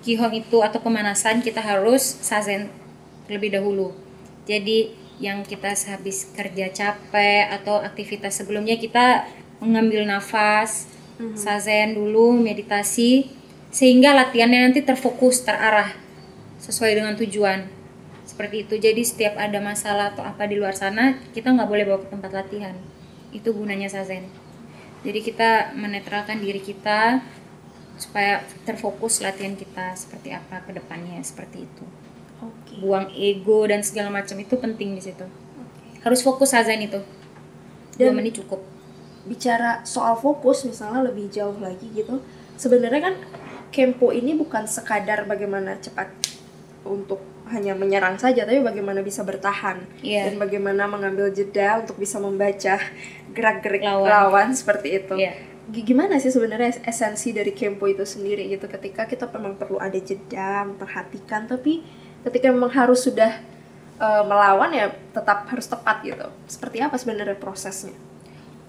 [0.00, 2.72] kihong itu atau pemanasan kita harus sazen
[3.28, 3.92] terlebih dahulu.
[4.48, 9.28] Jadi yang kita habis kerja capek atau aktivitas sebelumnya kita
[9.60, 10.88] mengambil nafas
[11.36, 13.28] sazen dulu meditasi
[13.68, 15.92] sehingga latihannya nanti terfokus terarah
[16.58, 17.68] sesuai dengan tujuan.
[18.24, 18.74] Seperti itu.
[18.80, 22.30] Jadi setiap ada masalah atau apa di luar sana kita nggak boleh bawa ke tempat
[22.32, 22.74] latihan.
[23.30, 24.26] Itu gunanya sazen.
[25.00, 27.24] Jadi kita menetralkan diri kita
[28.00, 31.84] supaya terfokus latihan kita seperti apa ke depannya seperti itu
[32.40, 32.80] Oke.
[32.80, 35.28] buang ego dan segala macam itu penting di situ
[36.00, 36.96] harus fokus sazen itu
[37.94, 38.64] dua Dan- menit cukup
[39.20, 42.24] Bicara soal fokus misalnya lebih jauh lagi gitu.
[42.56, 43.14] Sebenarnya kan
[43.68, 46.08] kempo ini bukan sekadar bagaimana cepat
[46.82, 47.20] untuk
[47.52, 50.24] hanya menyerang saja, tapi bagaimana bisa bertahan Iya.
[50.24, 52.80] dan bagaimana mengambil jeda untuk bisa membaca
[53.36, 54.08] gerak-gerik Lawan.
[54.08, 54.48] lawan.
[54.56, 55.14] seperti itu.
[55.20, 55.36] Iya.
[55.70, 59.96] Gimana sih sebenarnya es- esensi dari kempo itu sendiri gitu ketika kita memang perlu ada
[59.96, 61.86] jeda, memperhatikan tapi
[62.26, 63.38] ketika memang harus sudah
[64.00, 66.26] eh, melawan ya tetap harus tepat gitu.
[66.50, 67.94] Seperti apa sebenarnya prosesnya?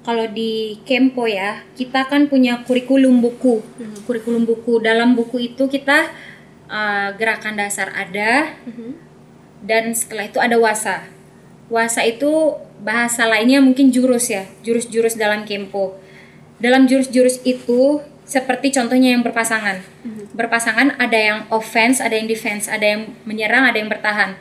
[0.01, 3.61] kalau di Kempo ya, kita kan punya kurikulum buku.
[4.09, 6.09] Kurikulum buku dalam buku itu kita
[6.65, 8.57] uh, gerakan dasar ada
[9.61, 11.05] dan setelah itu ada wasa.
[11.69, 16.00] Wasa itu bahasa lainnya mungkin jurus ya, jurus-jurus dalam Kempo.
[16.61, 19.81] Dalam jurus-jurus itu seperti contohnya yang berpasangan.
[20.31, 24.39] Berpasangan ada yang offense, ada yang defense, ada yang menyerang, ada yang bertahan.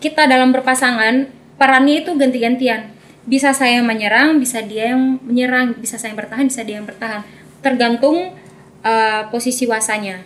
[0.00, 2.94] Kita dalam berpasangan perannya itu ganti-gantian.
[3.26, 7.20] Bisa saya menyerang, bisa dia yang menyerang, bisa saya yang bertahan, bisa dia yang bertahan.
[7.60, 8.32] Tergantung
[8.80, 10.24] uh, posisi wasanya.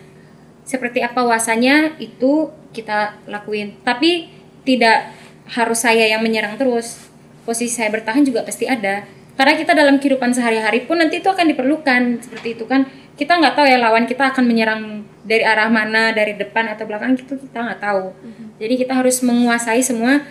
[0.68, 3.80] Seperti apa wasanya itu kita lakuin.
[3.82, 4.28] Tapi
[4.62, 5.16] tidak
[5.48, 7.08] harus saya yang menyerang terus.
[7.48, 9.08] Posisi saya bertahan juga pasti ada.
[9.38, 12.90] Karena kita dalam kehidupan sehari-hari pun nanti itu akan diperlukan seperti itu kan.
[13.14, 17.14] Kita nggak tahu ya lawan kita akan menyerang dari arah mana, dari depan atau belakang
[17.14, 18.10] itu kita nggak tahu.
[18.58, 20.26] Jadi kita harus menguasai semua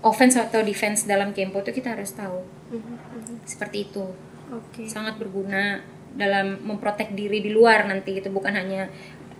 [0.00, 2.44] offense atau defense dalam kempo itu kita harus tahu.
[3.44, 4.04] Seperti itu
[4.52, 4.86] Oke.
[4.86, 5.82] sangat berguna
[6.16, 8.88] dalam memprotek diri di luar nanti gitu bukan hanya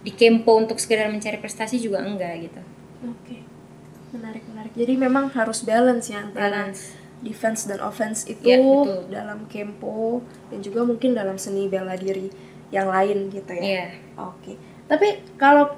[0.04, 2.60] di kempo untuk sekedar mencari prestasi juga enggak gitu
[3.06, 3.42] Oke.
[4.14, 4.72] Menarik, menarik.
[4.72, 6.95] Jadi memang harus balance ya antara Balance.
[7.18, 9.00] Defense dan offense itu Iya, betul.
[9.08, 12.28] dalam kempo dan juga mungkin dalam seni bela diri
[12.68, 13.62] yang lain gitu ya.
[13.62, 13.86] Iya.
[14.20, 14.58] Oke.
[14.86, 15.72] Tapi kalau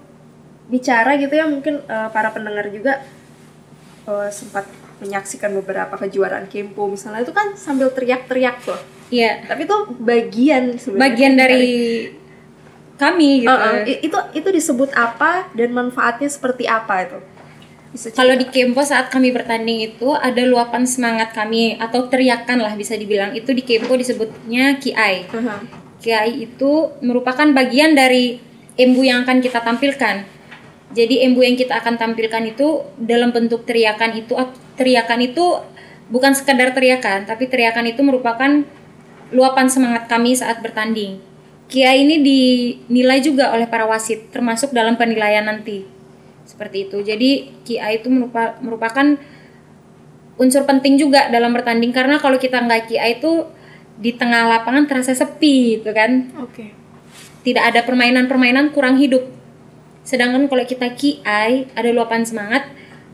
[0.66, 3.01] bicara gitu ya mungkin eh, para pendengar juga
[4.05, 4.66] eh, sempat
[4.98, 8.81] menyaksikan beberapa kejuaraan kempo misalnya itu kan sambil teriak-teriak tuh.
[9.09, 11.66] iya Tapi itu bagian sebenarnya bagian dari
[12.98, 17.18] kami gitu Eh, eh, itu itu disebut apa dan manfaatnya seperti apa itu?
[17.88, 22.92] Kalau di kempo saat kami bertanding itu ada luapan semangat kami atau teriakan lah bisa
[22.92, 25.64] dibilang itu di kempo disebutnya kiai Aha.
[25.98, 28.38] Kiai itu merupakan bagian dari
[28.79, 30.22] embu yang akan kita tampilkan.
[30.94, 34.33] Jadi embu yang kita akan tampilkan itu dalam bentuk teriakan itu
[34.79, 35.44] teriakan itu
[36.09, 38.64] bukan sekadar teriakan, tapi teriakan itu merupakan
[39.35, 41.20] luapan semangat kami saat bertanding.
[41.68, 45.97] Kia ini dinilai juga oleh para wasit termasuk dalam penilaian nanti
[46.48, 47.30] seperti itu jadi
[47.68, 49.20] Kia itu merupa- merupakan
[50.40, 53.44] unsur penting juga dalam bertanding karena kalau kita nggak Kia itu
[53.98, 56.70] di tengah lapangan terasa sepi gitu kan Oke.
[57.42, 59.26] tidak ada permainan-permainan kurang hidup.
[60.06, 62.64] Sedangkan kalau kita KI ada luapan semangat,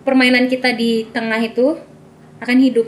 [0.07, 1.75] permainan kita di tengah itu
[2.39, 2.87] akan hidup.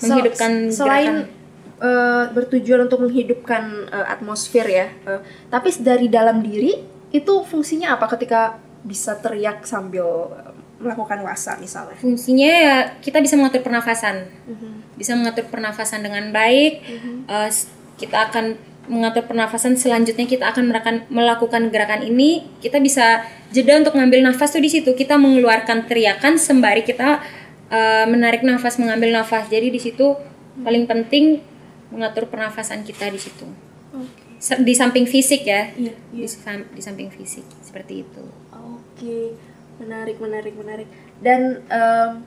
[0.00, 1.84] Menghidupkan selain gerakan.
[1.84, 5.20] eh, bertujuan untuk menghidupkan eh, atmosfer ya, eh,
[5.52, 6.72] tapi dari dalam diri
[7.12, 11.94] itu fungsinya apa ketika bisa teriak sambil eh, melakukan wasa misalnya?
[11.96, 14.26] Fungsinya ya kita bisa mengatur pernafasan.
[14.92, 16.72] Bisa mengatur pernafasan dengan baik.
[17.24, 23.22] Eh, s- kita akan mengatur pernafasan selanjutnya kita akan melakukan melakukan gerakan ini kita bisa
[23.48, 27.22] jeda untuk mengambil nafas tuh di situ kita mengeluarkan teriakan sembari kita
[27.68, 30.18] eh, menarik nafas mengambil nafas jadi di situ
[30.58, 31.38] paling penting
[31.88, 33.46] mengatur pernafasan kita di situ.
[34.36, 38.24] Se- di samping fisik ya Iya, di, sam- di samping fisik seperti itu
[39.02, 39.34] Oke,
[39.82, 40.88] menarik, menarik, menarik.
[41.18, 42.22] Dan em,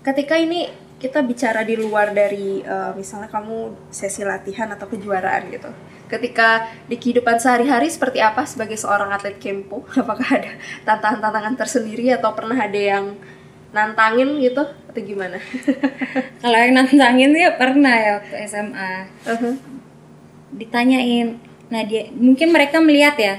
[0.00, 5.68] ketika ini kita bicara di luar dari eh, misalnya kamu sesi latihan atau kejuaraan gitu.
[6.08, 9.84] Ketika di kehidupan sehari-hari seperti apa sebagai seorang atlet kempo?
[10.00, 10.56] Apakah ada
[10.88, 13.12] tantangan-tantangan tersendiri atau pernah ada yang
[13.76, 15.36] nantangin gitu atau gimana?
[16.40, 18.92] kalau yang nantangin ya pernah ya waktu SMA
[19.28, 19.52] Uh-huh.
[20.56, 21.36] ditanyain
[21.68, 23.36] nah dia mungkin mereka melihat ya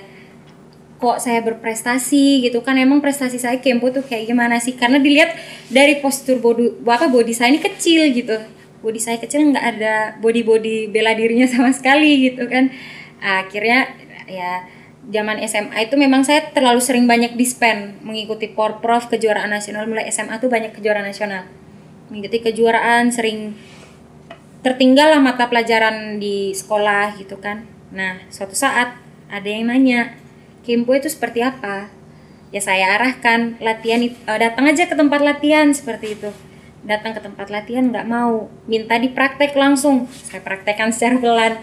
[0.98, 2.78] kok saya berprestasi gitu kan.
[2.78, 4.74] Emang prestasi saya kempo tuh kayak gimana sih?
[4.74, 5.38] Karena dilihat
[5.70, 8.38] dari postur body apa body saya ini kecil gitu.
[8.82, 12.74] Body saya kecil nggak ada body body bela dirinya sama sekali gitu kan.
[13.22, 13.94] Akhirnya
[14.28, 14.66] ya
[15.08, 19.86] zaman SMA itu memang saya terlalu sering banyak dispen mengikuti porprov kejuaraan nasional.
[19.86, 21.46] Mulai SMA tuh banyak kejuaraan nasional.
[22.10, 23.56] Mengikuti kejuaraan sering
[24.66, 27.64] tertinggal lah mata pelajaran di sekolah gitu kan.
[27.94, 29.00] Nah, suatu saat
[29.32, 30.16] ada yang nanya,
[30.68, 31.88] Kempo itu seperti apa?
[32.52, 36.28] Ya saya arahkan latihan eh, datang aja ke tempat latihan seperti itu.
[36.84, 40.12] Datang ke tempat latihan nggak mau, minta dipraktek langsung.
[40.12, 41.54] Saya praktekkan secara pelan.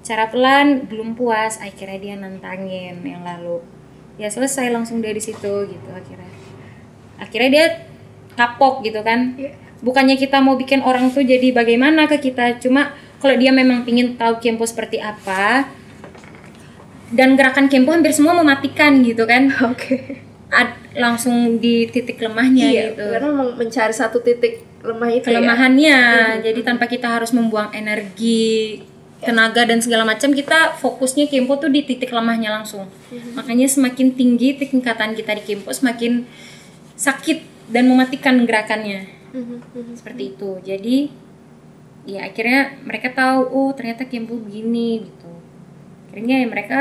[0.00, 3.60] Cara pelan belum puas, akhirnya dia nantangin yang lalu.
[4.16, 6.32] Ya selesai langsung dari situ gitu akhirnya.
[7.20, 7.66] Akhirnya dia
[8.40, 9.52] kapok gitu kan Iya.
[9.84, 14.16] bukannya kita mau bikin orang tuh jadi bagaimana ke kita cuma kalau dia memang pingin
[14.16, 15.68] tahu kempo seperti apa
[17.10, 19.50] dan gerakan kempo hampir semua mematikan gitu kan.
[19.70, 20.18] Oke.
[20.50, 23.06] Ad- langsung di titik lemahnya Iya, gitu.
[23.06, 25.38] karena mencari satu titik lemah itu ya.
[25.38, 25.98] kelemahannya.
[26.42, 28.82] Jadi tanpa kita harus membuang energi
[29.20, 32.88] tenaga dan segala macam kita fokusnya kempo tuh di titik lemahnya langsung.
[33.36, 36.26] Makanya semakin tinggi tingkatan kita di kempo semakin
[36.98, 39.06] sakit dan mematikan gerakannya.
[39.30, 39.92] Mhm, mhm.
[39.94, 40.50] seperti itu.
[40.66, 40.96] Jadi
[42.10, 45.30] ya akhirnya mereka tahu oh ternyata kempo begini gitu
[46.10, 46.80] akhirnya ya mereka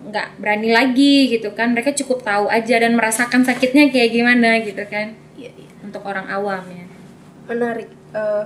[0.00, 4.86] nggak berani lagi gitu kan mereka cukup tahu aja dan merasakan sakitnya kayak gimana gitu
[4.86, 5.68] kan Iya, iya.
[5.82, 6.86] untuk orang awam ya
[7.46, 8.44] menarik Eh,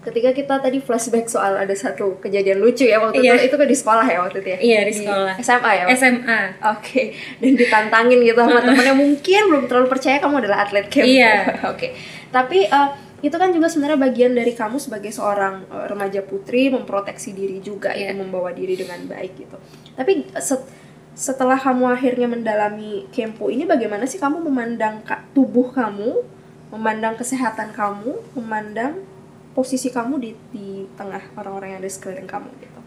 [0.00, 3.32] ketika kita tadi flashback soal ada satu kejadian lucu ya waktu Iya.
[3.38, 5.34] itu itu kan di sekolah ya waktu itu ya Iya, di sekolah.
[5.38, 5.90] SMA ya Pak?
[5.94, 7.02] SMA Oke,
[7.38, 11.04] dan ditantangin gitu sama temennya mungkin belum terlalu percaya kamu adalah atlet camp.
[11.04, 11.32] Iya.
[11.72, 11.96] Oke,
[12.28, 12.88] tapi eh,
[13.20, 17.92] itu kan juga sebenarnya bagian dari kamu sebagai seorang eh, remaja putri memproteksi diri juga
[17.92, 18.12] Iya.
[18.12, 19.56] itu membawa diri dengan baik gitu.
[19.96, 20.68] Tapi eh, set-
[21.12, 26.24] setelah kamu akhirnya mendalami kempo ini bagaimana sih kamu memandang ka- tubuh kamu,
[26.72, 29.04] memandang kesehatan kamu, memandang
[29.52, 32.80] posisi kamu di di tengah orang-orang yang ada sekeliling kamu gitu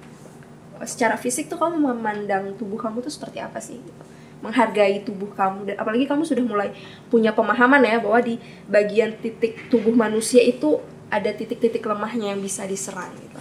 [0.83, 4.03] secara fisik tuh kamu memandang tubuh kamu tuh seperti apa sih gitu.
[4.43, 6.69] Menghargai tubuh kamu dan apalagi kamu sudah mulai
[7.08, 8.36] punya pemahaman ya bahwa di
[8.67, 13.39] bagian titik tubuh manusia itu ada titik-titik lemahnya yang bisa diserang gitu.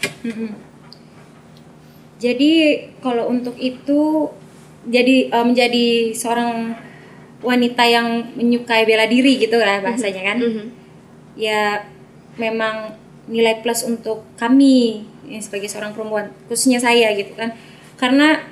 [2.22, 2.52] Jadi
[3.02, 4.30] kalau untuk itu
[4.86, 6.78] jadi eh, menjadi seorang
[7.42, 10.38] wanita yang menyukai bela diri gitu lah bahasanya kan.
[10.38, 10.64] Mhm.
[11.34, 11.90] Ya
[12.38, 12.94] memang
[13.26, 17.58] nilai plus untuk kami ya, sebagai seorang perempuan khususnya saya gitu kan.
[17.98, 18.51] Karena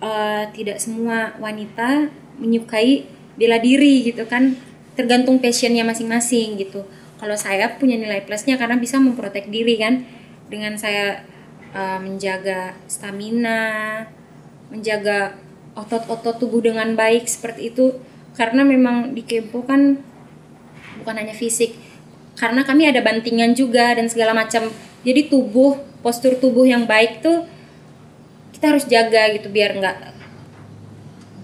[0.00, 4.56] eh, tidak semua wanita menyukai bela diri gitu kan.
[4.96, 6.84] Tergantung passionnya masing-masing gitu.
[7.16, 10.04] Kalau saya punya nilai plusnya karena bisa memprotek diri kan
[10.52, 11.24] dengan saya
[11.72, 14.04] uh, menjaga stamina,
[14.68, 15.36] menjaga
[15.76, 17.96] otot-otot tubuh dengan baik seperti itu
[18.36, 20.00] karena memang di Kempo kan
[21.00, 21.76] bukan hanya fisik
[22.36, 24.72] karena kami ada bantingan juga dan segala macam
[25.04, 27.44] jadi tubuh postur tubuh yang baik tuh
[28.56, 29.96] kita harus jaga gitu biar nggak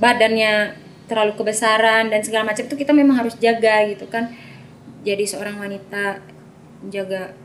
[0.00, 0.74] badannya
[1.06, 4.32] terlalu kebesaran dan segala macam tuh kita memang harus jaga gitu kan
[5.04, 6.24] jadi seorang wanita
[6.80, 7.36] menjaga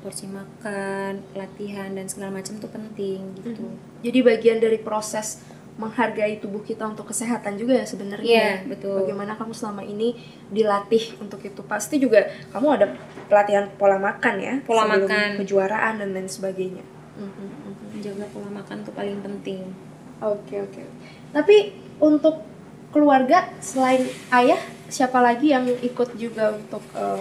[0.00, 3.68] porsi makan latihan dan segala macam tuh penting gitu
[4.00, 5.44] Jadi bagian dari proses
[5.76, 8.24] menghargai tubuh kita untuk kesehatan juga ya sebenarnya.
[8.24, 9.00] Iya, betul.
[9.04, 10.16] Bagaimana kamu selama ini
[10.48, 11.60] dilatih untuk itu?
[11.64, 12.86] Pasti juga kamu ada
[13.28, 15.40] pelatihan pola makan ya, Pola makan.
[15.40, 16.84] kejuaraan dan lain sebagainya.
[17.16, 17.79] Mhm, mhm.
[18.00, 19.68] Menjaga pola makan tuh paling penting
[20.18, 20.84] Oke oke.
[21.32, 21.56] Tapi
[21.96, 22.44] untuk
[22.90, 27.20] keluarga selain ayah, siapa lagi yang ikut juga untuk eh,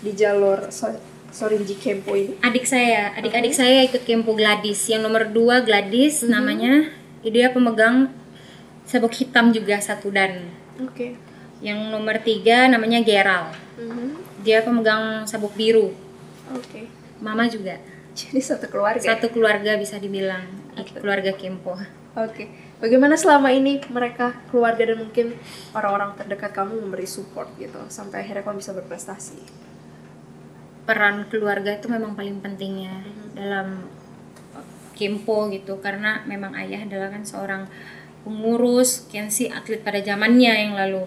[0.00, 0.94] di jalur so-
[1.26, 2.38] Sorinji Kempo ini?
[2.38, 6.86] adik saya adik-adik saya ikut kempo Gladys yang nomor dua Gladys namanya
[7.20, 8.14] dia pemegang
[8.82, 10.46] sabuk hitam juga satu dan
[10.78, 11.18] Oke.
[11.58, 14.22] yang nomor tiga namanya Geral Mhm.
[14.40, 15.90] dia pemegang sabuk biru
[16.48, 16.86] Oke.
[17.18, 17.82] mama juga
[18.16, 19.04] Jadi satu keluarga.
[19.04, 20.48] satu keluarga bisa dibilang
[20.96, 21.76] keluarga kempo.
[22.16, 22.48] Oke.
[22.80, 25.36] Bagaimana selama ini mereka keluarga dan mungkin
[25.76, 29.66] orang-orang terdekat kamu memberi support gitu sampai akhirnya kamu bisa berprestasi?
[30.86, 32.96] peran keluarga itu memang paling penting ya
[33.34, 33.90] dalam
[34.94, 35.82] kempo gitu.
[35.82, 37.66] Karena memang ayah adalah kan seorang
[38.22, 41.04] pengurus Kensi atlet pada zamannya yang lalu.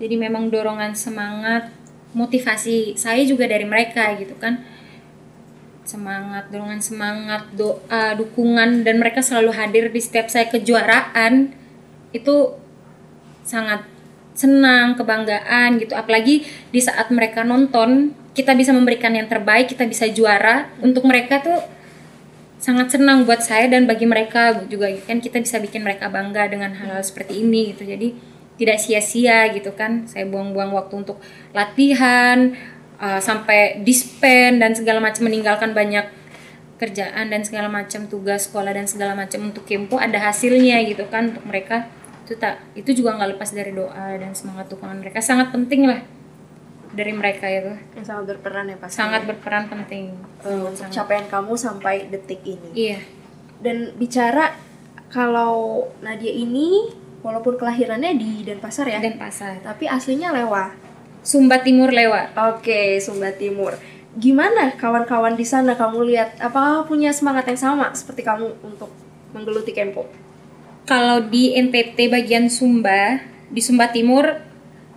[0.00, 1.68] Jadi memang dorongan semangat
[2.16, 4.64] motivasi saya juga dari mereka gitu kan
[5.84, 11.52] semangat dorongan semangat doa dukungan dan mereka selalu hadir di setiap saya kejuaraan.
[12.14, 12.58] Itu
[13.42, 13.86] sangat
[14.34, 15.92] senang kebanggaan gitu.
[15.98, 20.70] Apalagi di saat mereka nonton kita bisa memberikan yang terbaik kita bisa juara.
[20.80, 21.60] Untuk mereka tuh
[22.60, 24.88] sangat senang buat saya dan bagi mereka juga.
[25.08, 27.88] Kan kita bisa bikin mereka bangga dengan hal-hal seperti ini gitu.
[27.88, 28.14] Jadi
[28.60, 30.04] tidak sia-sia gitu kan.
[30.04, 31.18] Saya buang-buang waktu untuk
[31.56, 32.52] latihan
[33.00, 36.06] uh, sampai dispen dan segala macam meninggalkan banyak
[36.80, 41.36] kerjaan dan segala macam tugas sekolah dan segala macam untuk kempo ada hasilnya gitu kan
[41.36, 41.88] untuk mereka.
[42.24, 45.20] Itu tak itu juga nggak lepas dari doa dan semangat dukungan mereka.
[45.20, 46.00] Sangat penting lah
[46.90, 47.76] dari mereka itu.
[48.00, 48.96] Yang sangat berperan ya pasti.
[48.96, 50.04] sangat berperan penting.
[50.46, 52.70] Eh, untuk capaian kamu sampai detik ini.
[52.72, 53.00] iya.
[53.60, 54.56] Dan bicara
[55.12, 60.72] kalau Nadia ini walaupun kelahirannya di Denpasar ya, dan pasar tapi aslinya Lewa.
[61.20, 63.76] Sumba Timur lewat Oke, Sumba Timur.
[64.16, 68.90] Gimana kawan-kawan di sana kamu lihat apakah punya semangat yang sama seperti kamu untuk
[69.30, 70.08] menggeluti Kempo?
[70.90, 74.42] kalau di NTT bagian Sumba di Sumba Timur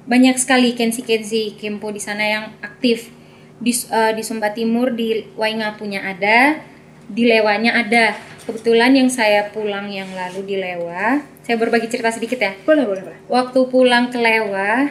[0.10, 3.14] banyak sekali kensi-kensi kempo di sana yang aktif
[3.62, 6.58] di eh, di Sumba Timur di Waingapunya ada
[7.06, 12.42] di Lewanya ada kebetulan yang saya pulang yang lalu di Lewa saya berbagi cerita sedikit
[12.42, 13.20] ya Boleh, boleh, boleh.
[13.30, 14.90] waktu pulang ke Lewa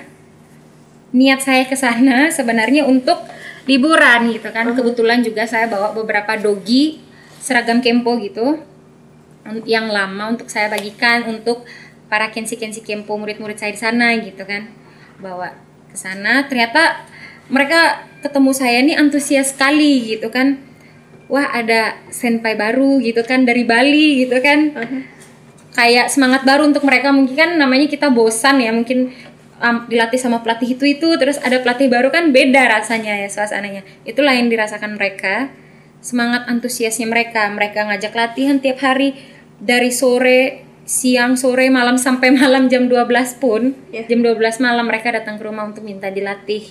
[1.12, 3.20] niat saya ke sana sebenarnya untuk
[3.68, 4.66] liburan gitu kan.
[4.72, 6.98] Kebetulan juga saya bawa beberapa dogi
[7.38, 8.58] seragam kempo gitu
[9.66, 11.66] yang lama untuk saya bagikan untuk
[12.06, 14.68] para kensi-kensi kempo murid-murid saya di sana gitu kan.
[15.20, 15.54] Bawa
[15.92, 16.48] ke sana.
[16.48, 17.06] Ternyata
[17.52, 20.58] mereka ketemu saya nih antusias sekali gitu kan.
[21.28, 24.72] Wah ada senpai baru gitu kan dari Bali gitu kan.
[25.72, 27.08] Kayak semangat baru untuk mereka.
[27.10, 29.12] Mungkin kan namanya kita bosan ya mungkin
[29.62, 33.86] um, dilatih sama pelatih itu itu terus ada pelatih baru kan beda rasanya ya suasananya.
[34.02, 35.54] Itulah yang dirasakan mereka
[36.02, 37.46] semangat antusiasnya mereka.
[37.48, 39.14] Mereka ngajak latihan tiap hari
[39.62, 44.10] dari sore siang sore malam sampai malam jam 12 pun Iya.
[44.10, 46.66] jam 12 malam mereka datang ke rumah untuk minta dilatih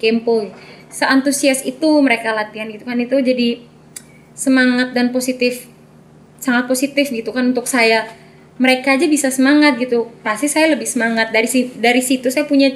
[0.00, 0.48] kempo.
[0.88, 3.64] Seantusias itu mereka latihan gitu kan itu jadi
[4.32, 5.68] semangat dan positif
[6.42, 8.08] sangat positif gitu kan untuk saya
[8.60, 10.12] mereka aja bisa semangat gitu.
[10.20, 11.32] Pasti saya lebih semangat.
[11.32, 12.68] Dari si dari situ saya punya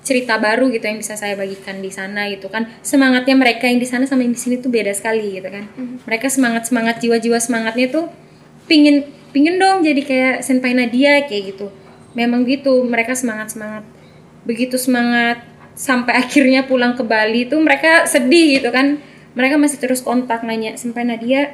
[0.00, 2.70] cerita baru gitu yang bisa saya bagikan di sana gitu kan.
[2.80, 5.68] Semangatnya mereka yang di sana sama yang di sini tuh beda sekali gitu kan.
[6.08, 8.04] Mereka semangat semangat jiwa-jiwa semangatnya tuh
[8.64, 9.04] pingin
[9.36, 11.68] pingin dong jadi kayak senpai Nadia kayak gitu.
[12.16, 13.84] Memang gitu mereka semangat semangat
[14.48, 15.44] begitu semangat
[15.76, 19.04] sampai akhirnya pulang ke Bali tuh mereka sedih gitu kan.
[19.36, 21.52] Mereka masih terus kontak nanya senpai Nadia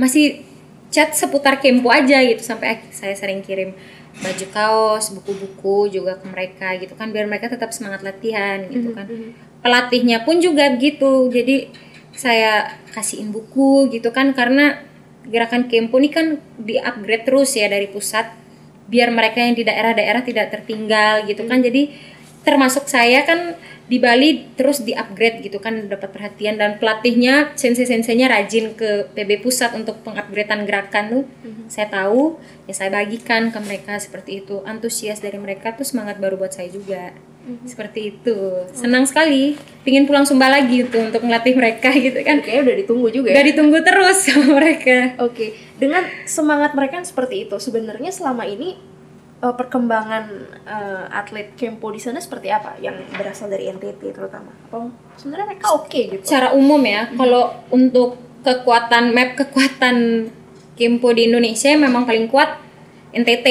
[0.00, 0.51] masih
[0.92, 3.72] chat seputar kempo aja gitu sampai saya sering kirim
[4.12, 9.08] baju kaos, buku-buku juga ke mereka gitu kan biar mereka tetap semangat latihan gitu kan.
[9.64, 11.32] Pelatihnya pun juga begitu.
[11.32, 11.72] Jadi
[12.12, 14.84] saya kasihin buku gitu kan karena
[15.24, 18.28] gerakan kempo ini kan di-upgrade terus ya dari pusat
[18.92, 21.64] biar mereka yang di daerah-daerah tidak tertinggal gitu kan.
[21.64, 21.88] Jadi
[22.44, 23.56] termasuk saya kan
[23.90, 26.58] di Bali terus di-upgrade gitu kan dapat perhatian.
[26.58, 31.24] Dan pelatihnya sensei-senseinya rajin ke PB pusat untuk pengupgradean gerakan tuh.
[31.66, 34.62] Saya tahu ya saya bagikan ke mereka seperti itu.
[34.64, 37.12] Antusias dari mereka tuh semangat baru buat saya juga.
[37.66, 38.38] Seperti itu.
[38.70, 39.58] Senang sekali.
[39.82, 42.38] Pingin pulang Sumba lagi tuh untuk melatih mereka gitu kan.
[42.38, 43.34] Kayaknya udah ditunggu juga ya.
[43.34, 45.18] udah ditunggu terus sama mereka.
[45.18, 48.78] Oke, dengan semangat mereka yang seperti itu, sebenarnya selama ini
[49.42, 50.24] eh, perkembangan
[50.62, 52.78] eh, atlet kempo di sana seperti apa?
[52.78, 54.54] Yang berasal dari NTT terutama?
[54.70, 54.88] Apa
[55.18, 56.22] sebenarnya mereka oke gitu?
[56.22, 60.28] secara umum ya kalau untuk kekuatan map kekuatan
[60.72, 62.58] Kempo di Indonesia memang paling kuat
[63.12, 63.46] NTT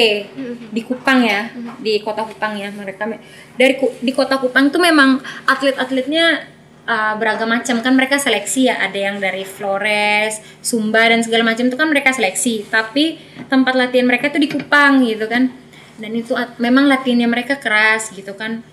[0.74, 3.22] di Kupang ya di kota Kupang ya mereka me-
[3.54, 6.50] dari di kota Kupang tuh memang atlet-atletnya
[6.82, 7.78] uh, beragam macam.
[7.78, 12.10] Kan mereka seleksi ya ada yang dari Flores Sumba dan segala macam itu kan mereka
[12.10, 12.66] seleksi.
[12.66, 15.61] Tapi tempat latihan mereka tuh di Kupang gitu kan
[16.02, 18.66] dan itu memang latihannya mereka keras gitu kan.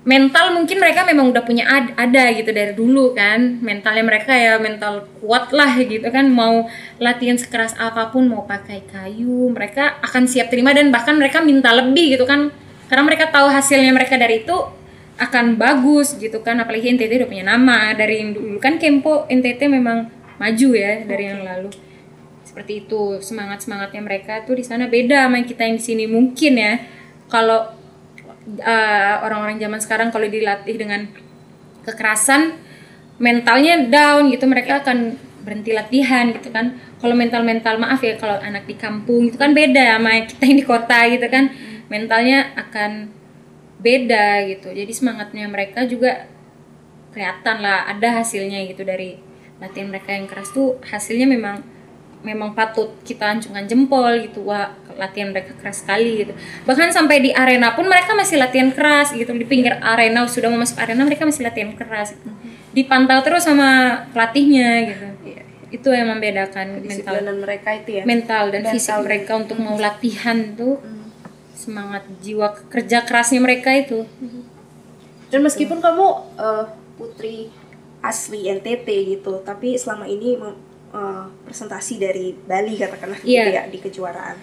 [0.00, 3.60] Mental mungkin mereka memang udah punya ad- ada gitu dari dulu kan.
[3.60, 6.28] Mentalnya mereka ya mental kuat lah gitu kan.
[6.28, 6.68] Mau
[7.00, 11.72] latihan sekeras apa pun mau pakai kayu mereka akan siap terima dan bahkan mereka minta
[11.72, 12.52] lebih gitu kan.
[12.88, 14.56] Karena mereka tahu hasilnya mereka dari itu
[15.20, 16.60] akan bagus gitu kan.
[16.60, 17.92] Apalagi NTT udah punya nama.
[17.92, 20.08] Dari yang dulu kan Kempo NTT memang
[20.40, 21.89] maju ya dari yang lalu
[22.50, 23.22] seperti itu.
[23.22, 26.04] Semangat semangatnya mereka tuh di sana beda sama kita yang di sini.
[26.10, 26.82] Mungkin ya
[27.30, 27.70] kalau
[28.58, 31.06] uh, orang-orang zaman sekarang kalau dilatih dengan
[31.86, 32.58] kekerasan
[33.22, 35.14] mentalnya down gitu mereka akan
[35.46, 36.74] berhenti latihan gitu kan.
[36.98, 40.58] Kalau mental mental maaf ya kalau anak di kampung itu kan beda sama kita yang
[40.58, 41.54] di kota gitu kan.
[41.86, 43.14] Mentalnya akan
[43.78, 44.74] beda gitu.
[44.74, 46.26] Jadi semangatnya mereka juga
[47.14, 49.18] kelihatan lah ada hasilnya gitu dari
[49.62, 50.76] latihan mereka yang keras tuh.
[50.84, 51.79] Hasilnya memang
[52.20, 56.32] memang patut kita ancungkan jempol gitu wah latihan mereka keras sekali gitu.
[56.68, 60.60] Bahkan sampai di arena pun mereka masih latihan keras gitu di pinggir arena sudah mau
[60.60, 62.28] masuk arena mereka masih latihan keras gitu.
[62.70, 65.06] dipantau terus sama pelatihnya gitu.
[65.70, 66.86] Itu yang membedakan mental.
[66.86, 68.02] Disiplinan mereka itu ya.
[68.04, 68.72] mental dan Mental.
[68.76, 70.76] fisik mereka untuk mau latihan tuh
[71.56, 74.04] semangat jiwa kerja kerasnya mereka itu.
[75.30, 76.06] Dan meskipun kamu
[76.36, 76.64] eh,
[76.98, 77.36] putri
[78.00, 80.34] asli NTT gitu, tapi selama ini
[80.90, 83.44] eh, presentasi dari Bali katakanlah gitu Iya.
[83.48, 84.36] ya di kejuaraan.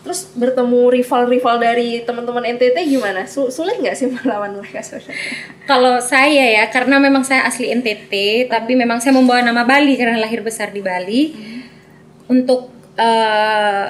[0.00, 3.28] Terus bertemu rival-rival dari teman-teman NTT gimana?
[3.28, 4.80] Su- sulit nggak sih melawan mereka?
[5.68, 8.12] Kalau saya ya, karena memang saya asli NTT,
[8.48, 11.36] tapi memang saya membawa nama Bali karena lahir besar di Bali.
[12.26, 13.88] Untuk eh,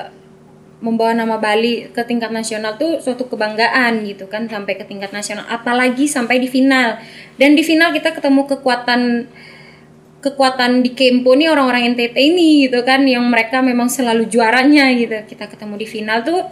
[0.80, 5.44] membawa nama Bali ke tingkat nasional tuh suatu kebanggaan gitu kan sampai ke tingkat nasional,
[5.46, 6.96] apalagi sampai di final.
[7.36, 9.28] Dan di final kita ketemu kekuatan
[10.20, 15.16] kekuatan di Kempo nih orang-orang NTT ini gitu kan yang mereka memang selalu juaranya gitu.
[15.24, 16.44] Kita ketemu di final tuh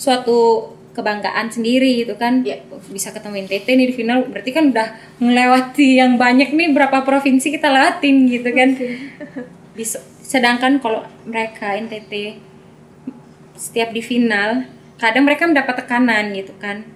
[0.00, 2.40] suatu kebanggaan sendiri gitu kan.
[2.40, 2.64] Iya.
[2.88, 4.88] Bisa ketemu NTT nih di final berarti kan udah
[5.20, 8.68] melewati yang banyak nih berapa provinsi kita lewatin gitu kan.
[9.78, 12.40] Bisa, sedangkan kalau mereka NTT
[13.60, 14.64] setiap di final
[14.96, 16.88] kadang mereka mendapat tekanan gitu kan.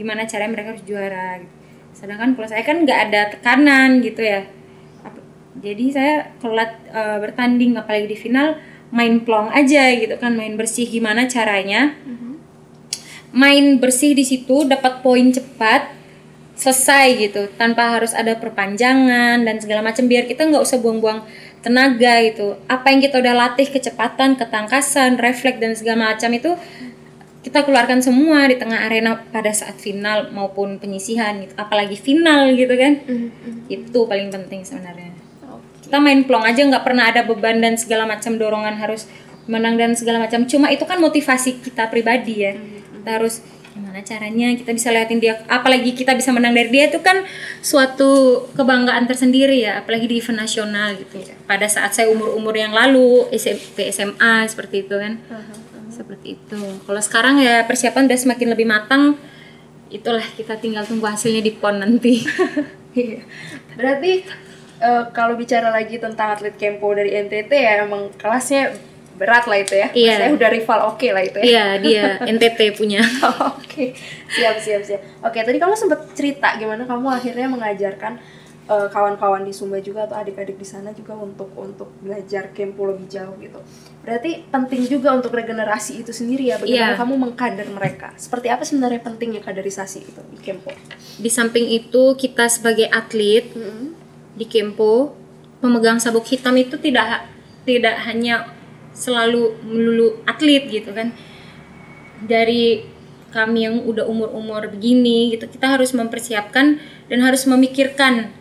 [0.00, 1.54] Gimana caranya mereka harus juara gitu.
[1.92, 4.57] Sedangkan kalau saya kan nggak ada tekanan gitu ya
[5.58, 10.56] jadi saya kalau lat- eh, bertanding apalagi di final main plong aja gitu kan main
[10.56, 11.92] bersih gimana caranya.
[13.28, 15.92] Main bersih di situ dapat poin cepat
[16.56, 21.20] selesai gitu tanpa harus ada perpanjangan dan segala macam biar kita nggak usah buang-buang
[21.60, 22.56] tenaga gitu.
[22.66, 26.56] Apa yang kita udah latih kecepatan ketangkasan refleks dan segala macam itu
[27.44, 31.52] kita keluarkan semua di tengah arena pada saat final maupun penyisihan gitu.
[31.60, 33.04] Apalagi final gitu kan.
[33.68, 35.17] Itu paling penting sebenarnya
[35.88, 39.08] kita main plong aja nggak pernah ada beban dan segala macam dorongan harus
[39.48, 40.44] menang dan segala macam.
[40.44, 42.52] Cuma itu kan motivasi kita pribadi ya.
[42.92, 43.40] Kita harus
[43.72, 45.40] gimana caranya kita bisa liatin dia.
[45.48, 47.24] Apalagi kita bisa menang dari dia itu kan
[47.64, 51.24] suatu kebanggaan tersendiri ya apalagi di event nasional gitu.
[51.48, 55.16] Pada saat saya umur-umur yang lalu SMP SMA seperti itu kan.
[55.88, 56.60] Seperti itu.
[56.84, 59.16] Kalau sekarang ya persiapan udah semakin lebih matang.
[59.88, 62.20] Itulah kita tinggal tunggu hasilnya di pon nanti.
[62.98, 63.22] Iya.
[63.78, 64.26] Berarti
[64.78, 68.74] eh, kalau bicara lagi tentang atlet Kempo dari NTT ya emang kelasnya
[69.14, 69.88] berat lah itu ya.
[69.90, 70.14] Iya.
[70.16, 71.44] Saya udah rival oke lah itu ya.
[71.44, 73.02] iya dia NTT punya
[73.58, 73.90] Oke,
[74.30, 75.00] siap siap siap.
[75.20, 78.14] Oke, tadi kamu sempat cerita gimana kamu akhirnya mengajarkan
[78.66, 83.06] eh, kawan-kawan di Sumba juga atau adik-adik di sana juga untuk untuk belajar kempo lebih
[83.06, 83.58] jauh gitu.
[84.06, 86.56] Berarti penting juga untuk regenerasi itu sendiri ya.
[86.56, 86.98] Bagaimana Iya.
[86.98, 88.14] kamu mengkader mereka?
[88.14, 90.70] Seperti apa sebenarnya pentingnya kaderisasi itu di kempo?
[91.18, 93.50] di samping itu kita sebagai atlet
[94.38, 95.18] di Kempo
[95.58, 97.26] pemegang sabuk hitam itu tidak
[97.66, 98.54] tidak hanya
[98.94, 101.10] selalu melulu atlet gitu kan.
[102.22, 102.82] Dari
[103.28, 106.80] kami yang udah umur-umur begini gitu kita harus mempersiapkan
[107.12, 108.32] dan harus memikirkan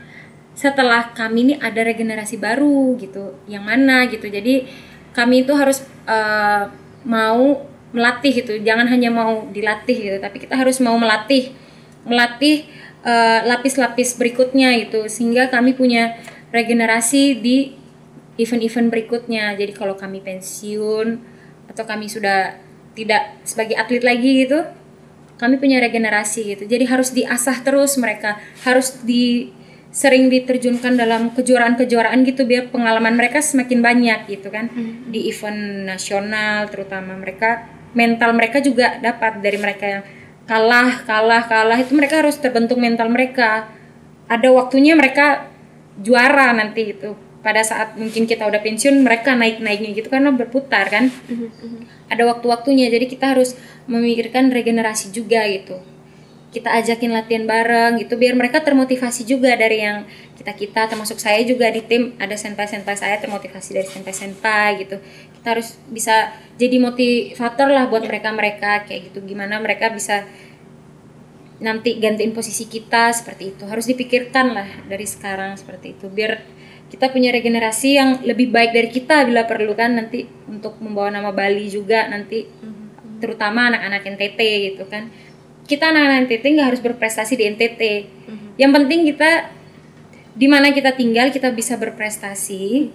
[0.56, 4.30] setelah kami ini ada regenerasi baru gitu yang mana gitu.
[4.30, 4.70] Jadi
[5.12, 6.64] kami itu harus eh,
[7.04, 8.54] mau melatih gitu.
[8.62, 11.54] Jangan hanya mau dilatih gitu tapi kita harus mau melatih
[12.08, 15.06] melatih eh, lapis-lapis berikutnya gitu.
[15.12, 16.18] Sehingga kami punya
[16.54, 17.76] regenerasi di
[18.38, 19.58] event-event berikutnya.
[19.58, 21.08] Jadi kalau kami pensiun
[21.68, 22.58] atau kami sudah
[22.98, 24.66] tidak sebagai atlet lagi gitu
[25.38, 26.64] kami punya regenerasi gitu.
[26.66, 28.42] Jadi harus diasah terus mereka.
[28.66, 29.54] Harus di
[29.94, 34.68] sering diterjunkan dalam kejuaraan-kejuaraan gitu biar pengalaman mereka semakin banyak gitu kan.
[35.08, 40.04] Di event nasional terutama mereka mental mereka juga dapat dari mereka yang
[40.48, 43.68] kalah kalah kalah itu mereka harus terbentuk mental mereka.
[44.32, 45.52] Ada waktunya mereka
[46.00, 47.14] juara nanti itu.
[47.44, 51.12] Pada saat mungkin kita udah pensiun mereka naik naiknya gitu karena berputar kan.
[52.08, 55.80] Ada waktu-waktunya jadi kita harus memikirkan regenerasi juga gitu.
[56.48, 60.08] Kita ajakin latihan bareng gitu biar mereka termotivasi juga dari yang
[60.40, 64.70] kita kita termasuk saya juga di tim ada senpai senpai saya termotivasi dari senpai senpai
[64.88, 64.96] gitu
[65.48, 69.24] kita harus bisa jadi motivator lah buat mereka mereka kayak gitu.
[69.24, 70.28] Gimana mereka bisa
[71.64, 73.64] nanti gantiin posisi kita seperti itu.
[73.64, 76.12] Harus dipikirkan lah dari sekarang seperti itu.
[76.12, 76.44] Biar
[76.92, 81.32] kita punya regenerasi yang lebih baik dari kita bila perlu kan nanti untuk membawa nama
[81.32, 82.44] Bali juga nanti
[83.24, 85.08] terutama anak-anak NTT gitu kan.
[85.64, 87.82] Kita anak-anak NTT nggak harus berprestasi di NTT
[88.60, 89.48] yang penting kita
[90.36, 92.92] di mana kita tinggal kita bisa berprestasi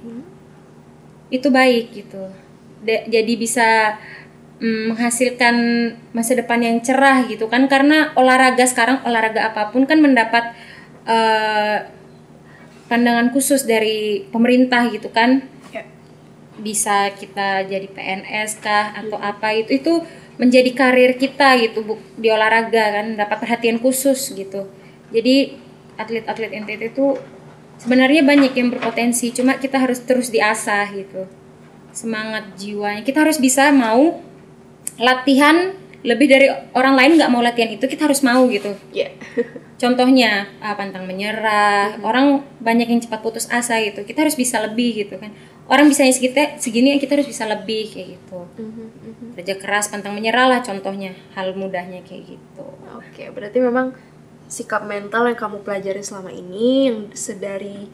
[1.32, 2.28] itu baik gitu.
[2.84, 3.96] Da- jadi bisa
[4.60, 5.56] mm, menghasilkan
[6.12, 7.64] masa depan yang cerah gitu kan.
[7.72, 10.52] Karena olahraga sekarang olahraga apa pun kan mendapat
[11.08, 11.78] eh,
[12.92, 15.48] pandangan khusus dari pemerintah gitu kan.
[15.72, 15.88] Ya.
[16.60, 19.92] bisa kita jadi PNS kah atau apa itu itu
[20.36, 23.06] menjadi karir kita gitu bu di olahraga kan.
[23.16, 24.68] Dapat perhatian khusus gitu.
[25.08, 25.56] Jadi
[25.96, 27.16] atlet-atlet NTT itu
[27.82, 31.26] sebenarnya banyak yang berpotensi cuma kita harus terus diasah gitu.
[31.90, 33.02] Semangat jiwanya.
[33.02, 34.22] Kita harus bisa mau
[35.02, 38.70] latihan lebih dari orang lain nggak mau latihan itu kita harus mau gitu.
[38.94, 39.10] Ya.
[39.82, 41.98] contohnya ah, pantang menyerah.
[42.06, 44.06] Orang banyak yang cepat putus asa gitu.
[44.06, 45.34] Kita harus bisa lebih gitu kan.
[45.66, 48.38] Orang bisanya kita segini kita harus bisa lebih kayak gitu.
[49.34, 52.66] Kerja keras pantang menyerah lah contohnya hal mudahnya kayak gitu.
[52.94, 53.94] Oke, berarti memang
[54.52, 57.88] sikap mental yang kamu pelajari selama ini yang sedari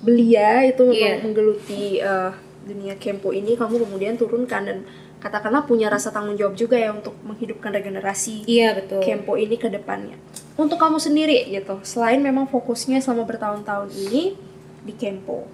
[0.00, 1.20] belia itu Iya.
[1.20, 2.32] menggeluti eh,
[2.64, 4.78] dunia kempo ini kamu kemudian turunkan dan
[5.18, 9.66] katakanlah punya rasa tanggung jawab juga ya untuk menghidupkan regenerasi iya betul Kempo ini ke
[9.66, 10.14] depannya.
[10.54, 14.34] Untuk kamu sendiri gitu, selain memang fokusnya selama bertahun-tahun ini
[14.80, 15.46] di Kempo,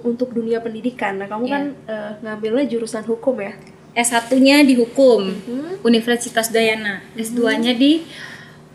[0.00, 1.52] untuk dunia pendidikan, nah kamu Iya.
[1.52, 3.54] kan eh, ngambilnya jurusan hukum ya?
[3.94, 5.80] S1-nya di hukum Mhm.
[5.80, 8.02] Universitas Dayana S2-nya di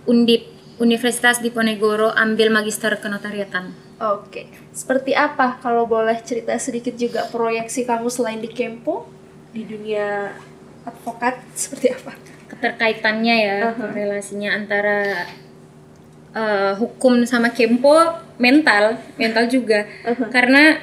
[0.06, 0.48] Undip
[0.80, 3.76] Universitas Diponegoro ambil magister kenotariatan.
[4.00, 5.60] Oke, seperti apa?
[5.60, 9.12] Kalau boleh cerita sedikit juga proyeksi kamu selain di Kempo
[9.52, 10.32] di dunia
[10.88, 12.14] advokat seperti apa?
[12.50, 13.94] keterkaitannya ya Aha.
[13.94, 15.30] relasinya antara
[16.34, 17.94] eh, hukum sama kempo
[18.42, 19.86] mental mental juga.
[20.34, 20.82] Karena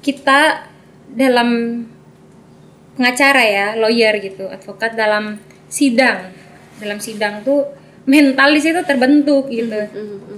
[0.00, 0.70] kita
[1.10, 1.82] dalam
[2.94, 6.30] pengacara ya lawyer gitu advokat dalam sidang.
[6.80, 9.80] Dalam sidang tuh mental di situ terbentuk gitu.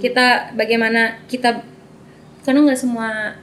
[0.03, 1.63] Kita bagaimana kita
[2.43, 3.39] karena nggak semua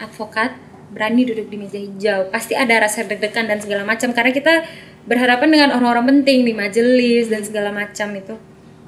[0.00, 0.58] advokat
[0.90, 2.20] berani duduk di meja hijau.
[2.34, 4.10] Pasti ada rasa deg-degan dan segala macam.
[4.10, 4.66] Karena kita
[5.06, 8.34] berhadapan dengan orang-orang penting di majelis dan segala macam itu.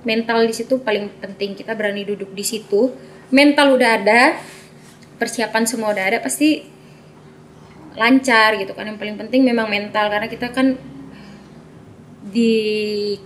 [0.03, 1.55] Mental di situ paling penting.
[1.55, 2.91] Kita berani duduk di situ.
[3.31, 4.21] Mental udah ada
[5.17, 6.67] persiapan semua udah ada pasti
[7.95, 8.91] lancar gitu kan.
[8.91, 10.11] Yang paling penting memang mental.
[10.11, 10.75] Karena kita kan
[12.23, 12.55] di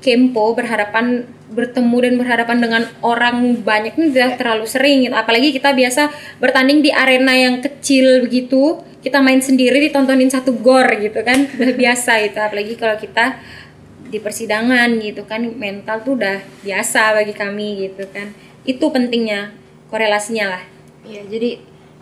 [0.04, 1.24] Kempo berhadapan
[1.56, 5.16] bertemu dan berhadapan dengan orang banyak ini tidak terlalu sering gitu.
[5.16, 10.84] apalagi kita biasa bertanding di arena yang kecil begitu kita main sendiri ditontonin satu gor
[11.00, 13.40] gitu kan udah biasa itu apalagi kalau kita
[14.06, 18.30] di persidangan gitu kan mental tuh udah biasa bagi kami gitu kan
[18.68, 19.56] itu pentingnya
[19.88, 20.64] korelasinya lah
[21.06, 21.50] Iya, jadi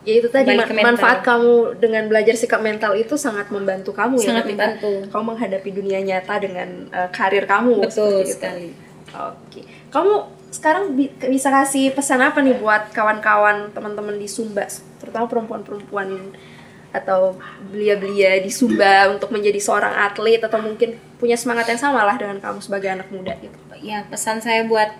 [0.04, 4.44] ya itu tadi manfaat kamu dengan belajar sikap mental itu sangat membantu kamu ya Sangat
[4.48, 4.92] membantu.
[5.12, 8.84] kamu menghadapi dunia nyata dengan eh, karir kamu betul seperti itu.
[9.14, 9.62] Oke,
[9.94, 14.66] kamu sekarang bi- bisa kasih pesan apa nih buat kawan-kawan teman-teman di Sumba,
[14.98, 16.34] terutama perempuan-perempuan
[16.94, 17.34] atau
[17.74, 22.38] belia-belia di Sumba untuk menjadi seorang atlet atau mungkin punya semangat yang sama lah dengan
[22.38, 23.58] kamu sebagai anak muda gitu.
[23.82, 24.94] ya pesan saya buat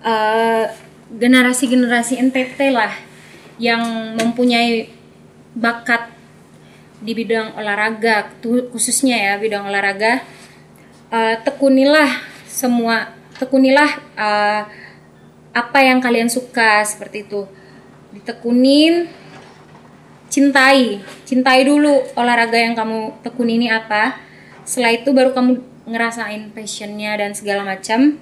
[0.00, 0.64] eh,
[1.12, 2.88] generasi-generasi NTT lah
[3.60, 4.88] yang mempunyai
[5.52, 6.08] bakat
[7.04, 8.32] di bidang olahraga
[8.72, 10.24] khususnya ya bidang olahraga
[11.12, 12.16] eh, tekunilah
[12.48, 14.62] semua tekunilah eh,
[15.56, 17.48] apa yang kalian suka seperti itu.
[18.12, 19.08] Ditekunin
[20.28, 21.00] cintai.
[21.24, 24.20] Cintai dulu olahraga yang kamu tekuni ini apa.
[24.68, 25.52] Setelah itu baru kamu
[25.88, 28.20] ngerasain passionnya dan segala macam.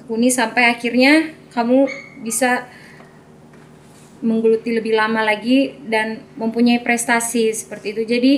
[0.00, 1.84] Tekuni sampai akhirnya kamu
[2.24, 2.64] bisa
[4.20, 8.02] menggeluti lebih lama lagi dan mempunyai prestasi seperti itu.
[8.08, 8.32] Jadi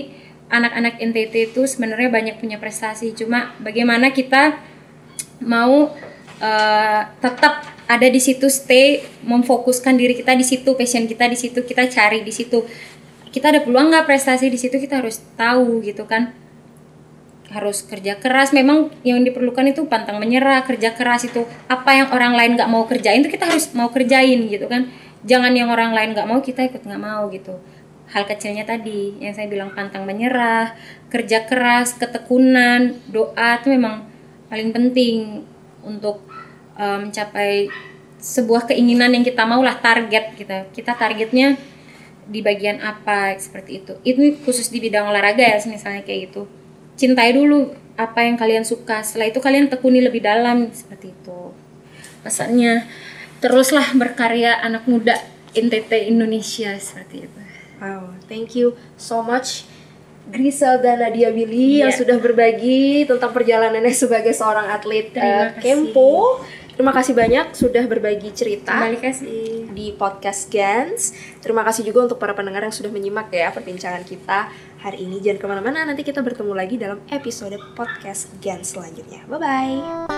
[0.50, 3.14] anak-anak NTT itu sebenarnya banyak punya prestasi.
[3.14, 4.58] Cuma bagaimana kita
[5.42, 5.90] mau
[6.42, 11.62] uh, tetap ada di situ stay memfokuskan diri kita di situ passion kita di situ
[11.62, 12.66] kita cari di situ.
[13.32, 16.36] Kita ada peluang nggak prestasi di situ kita harus tahu gitu kan.
[17.48, 18.52] Harus kerja keras.
[18.52, 21.48] Memang yang diperlukan itu pantang menyerah kerja keras itu.
[21.68, 24.92] Apa yang orang lain nggak mau kerjain itu kita harus mau kerjain gitu kan.
[25.24, 27.56] Jangan yang orang lain nggak mau kita ikut nggak mau gitu.
[28.12, 30.76] Hal kecilnya tadi yang saya bilang pantang menyerah
[31.08, 34.04] kerja keras ketekunan doa itu memang
[34.52, 35.48] paling penting
[35.80, 36.20] untuk
[36.76, 37.68] um, mencapai
[38.22, 41.58] sebuah keinginan yang kita mau lah target kita kita targetnya
[42.22, 46.46] di bagian apa seperti itu itu khusus di bidang olahraga ya misalnya kayak gitu
[46.94, 51.50] cintai dulu apa yang kalian suka setelah itu kalian tekuni lebih dalam seperti itu
[52.22, 52.86] pesannya
[53.42, 55.18] teruslah berkarya anak muda
[55.52, 57.38] NTT Indonesia seperti itu
[57.82, 59.66] wow thank you so much
[60.30, 61.90] Grisel dan Nadia Billy yeah.
[61.90, 61.98] yang Iya.
[61.98, 65.62] sudah berbagi tentang perjalanannya sebagai seorang atlet Terima uh, kasih.
[65.62, 66.38] Kempo.
[66.72, 71.12] Terima kasih banyak sudah berbagi cerita kembali kasih di podcast Gans.
[71.44, 74.48] Terima kasih juga untuk para pendengar yang sudah menyimak ya perbincangan kita
[74.80, 75.20] hari ini.
[75.20, 79.20] Jangan ke mana-mana, nanti kita bertemu lagi dalam episode podcast Gans selanjutnya.
[79.28, 80.12] Bye-bye.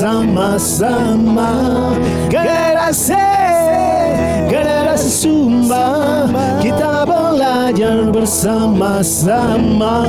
[0.00, 1.52] Bersama-sama
[2.32, 3.20] Generasi,
[4.48, 6.24] generasi Sumba.
[6.64, 10.08] Kita belajar bersama-sama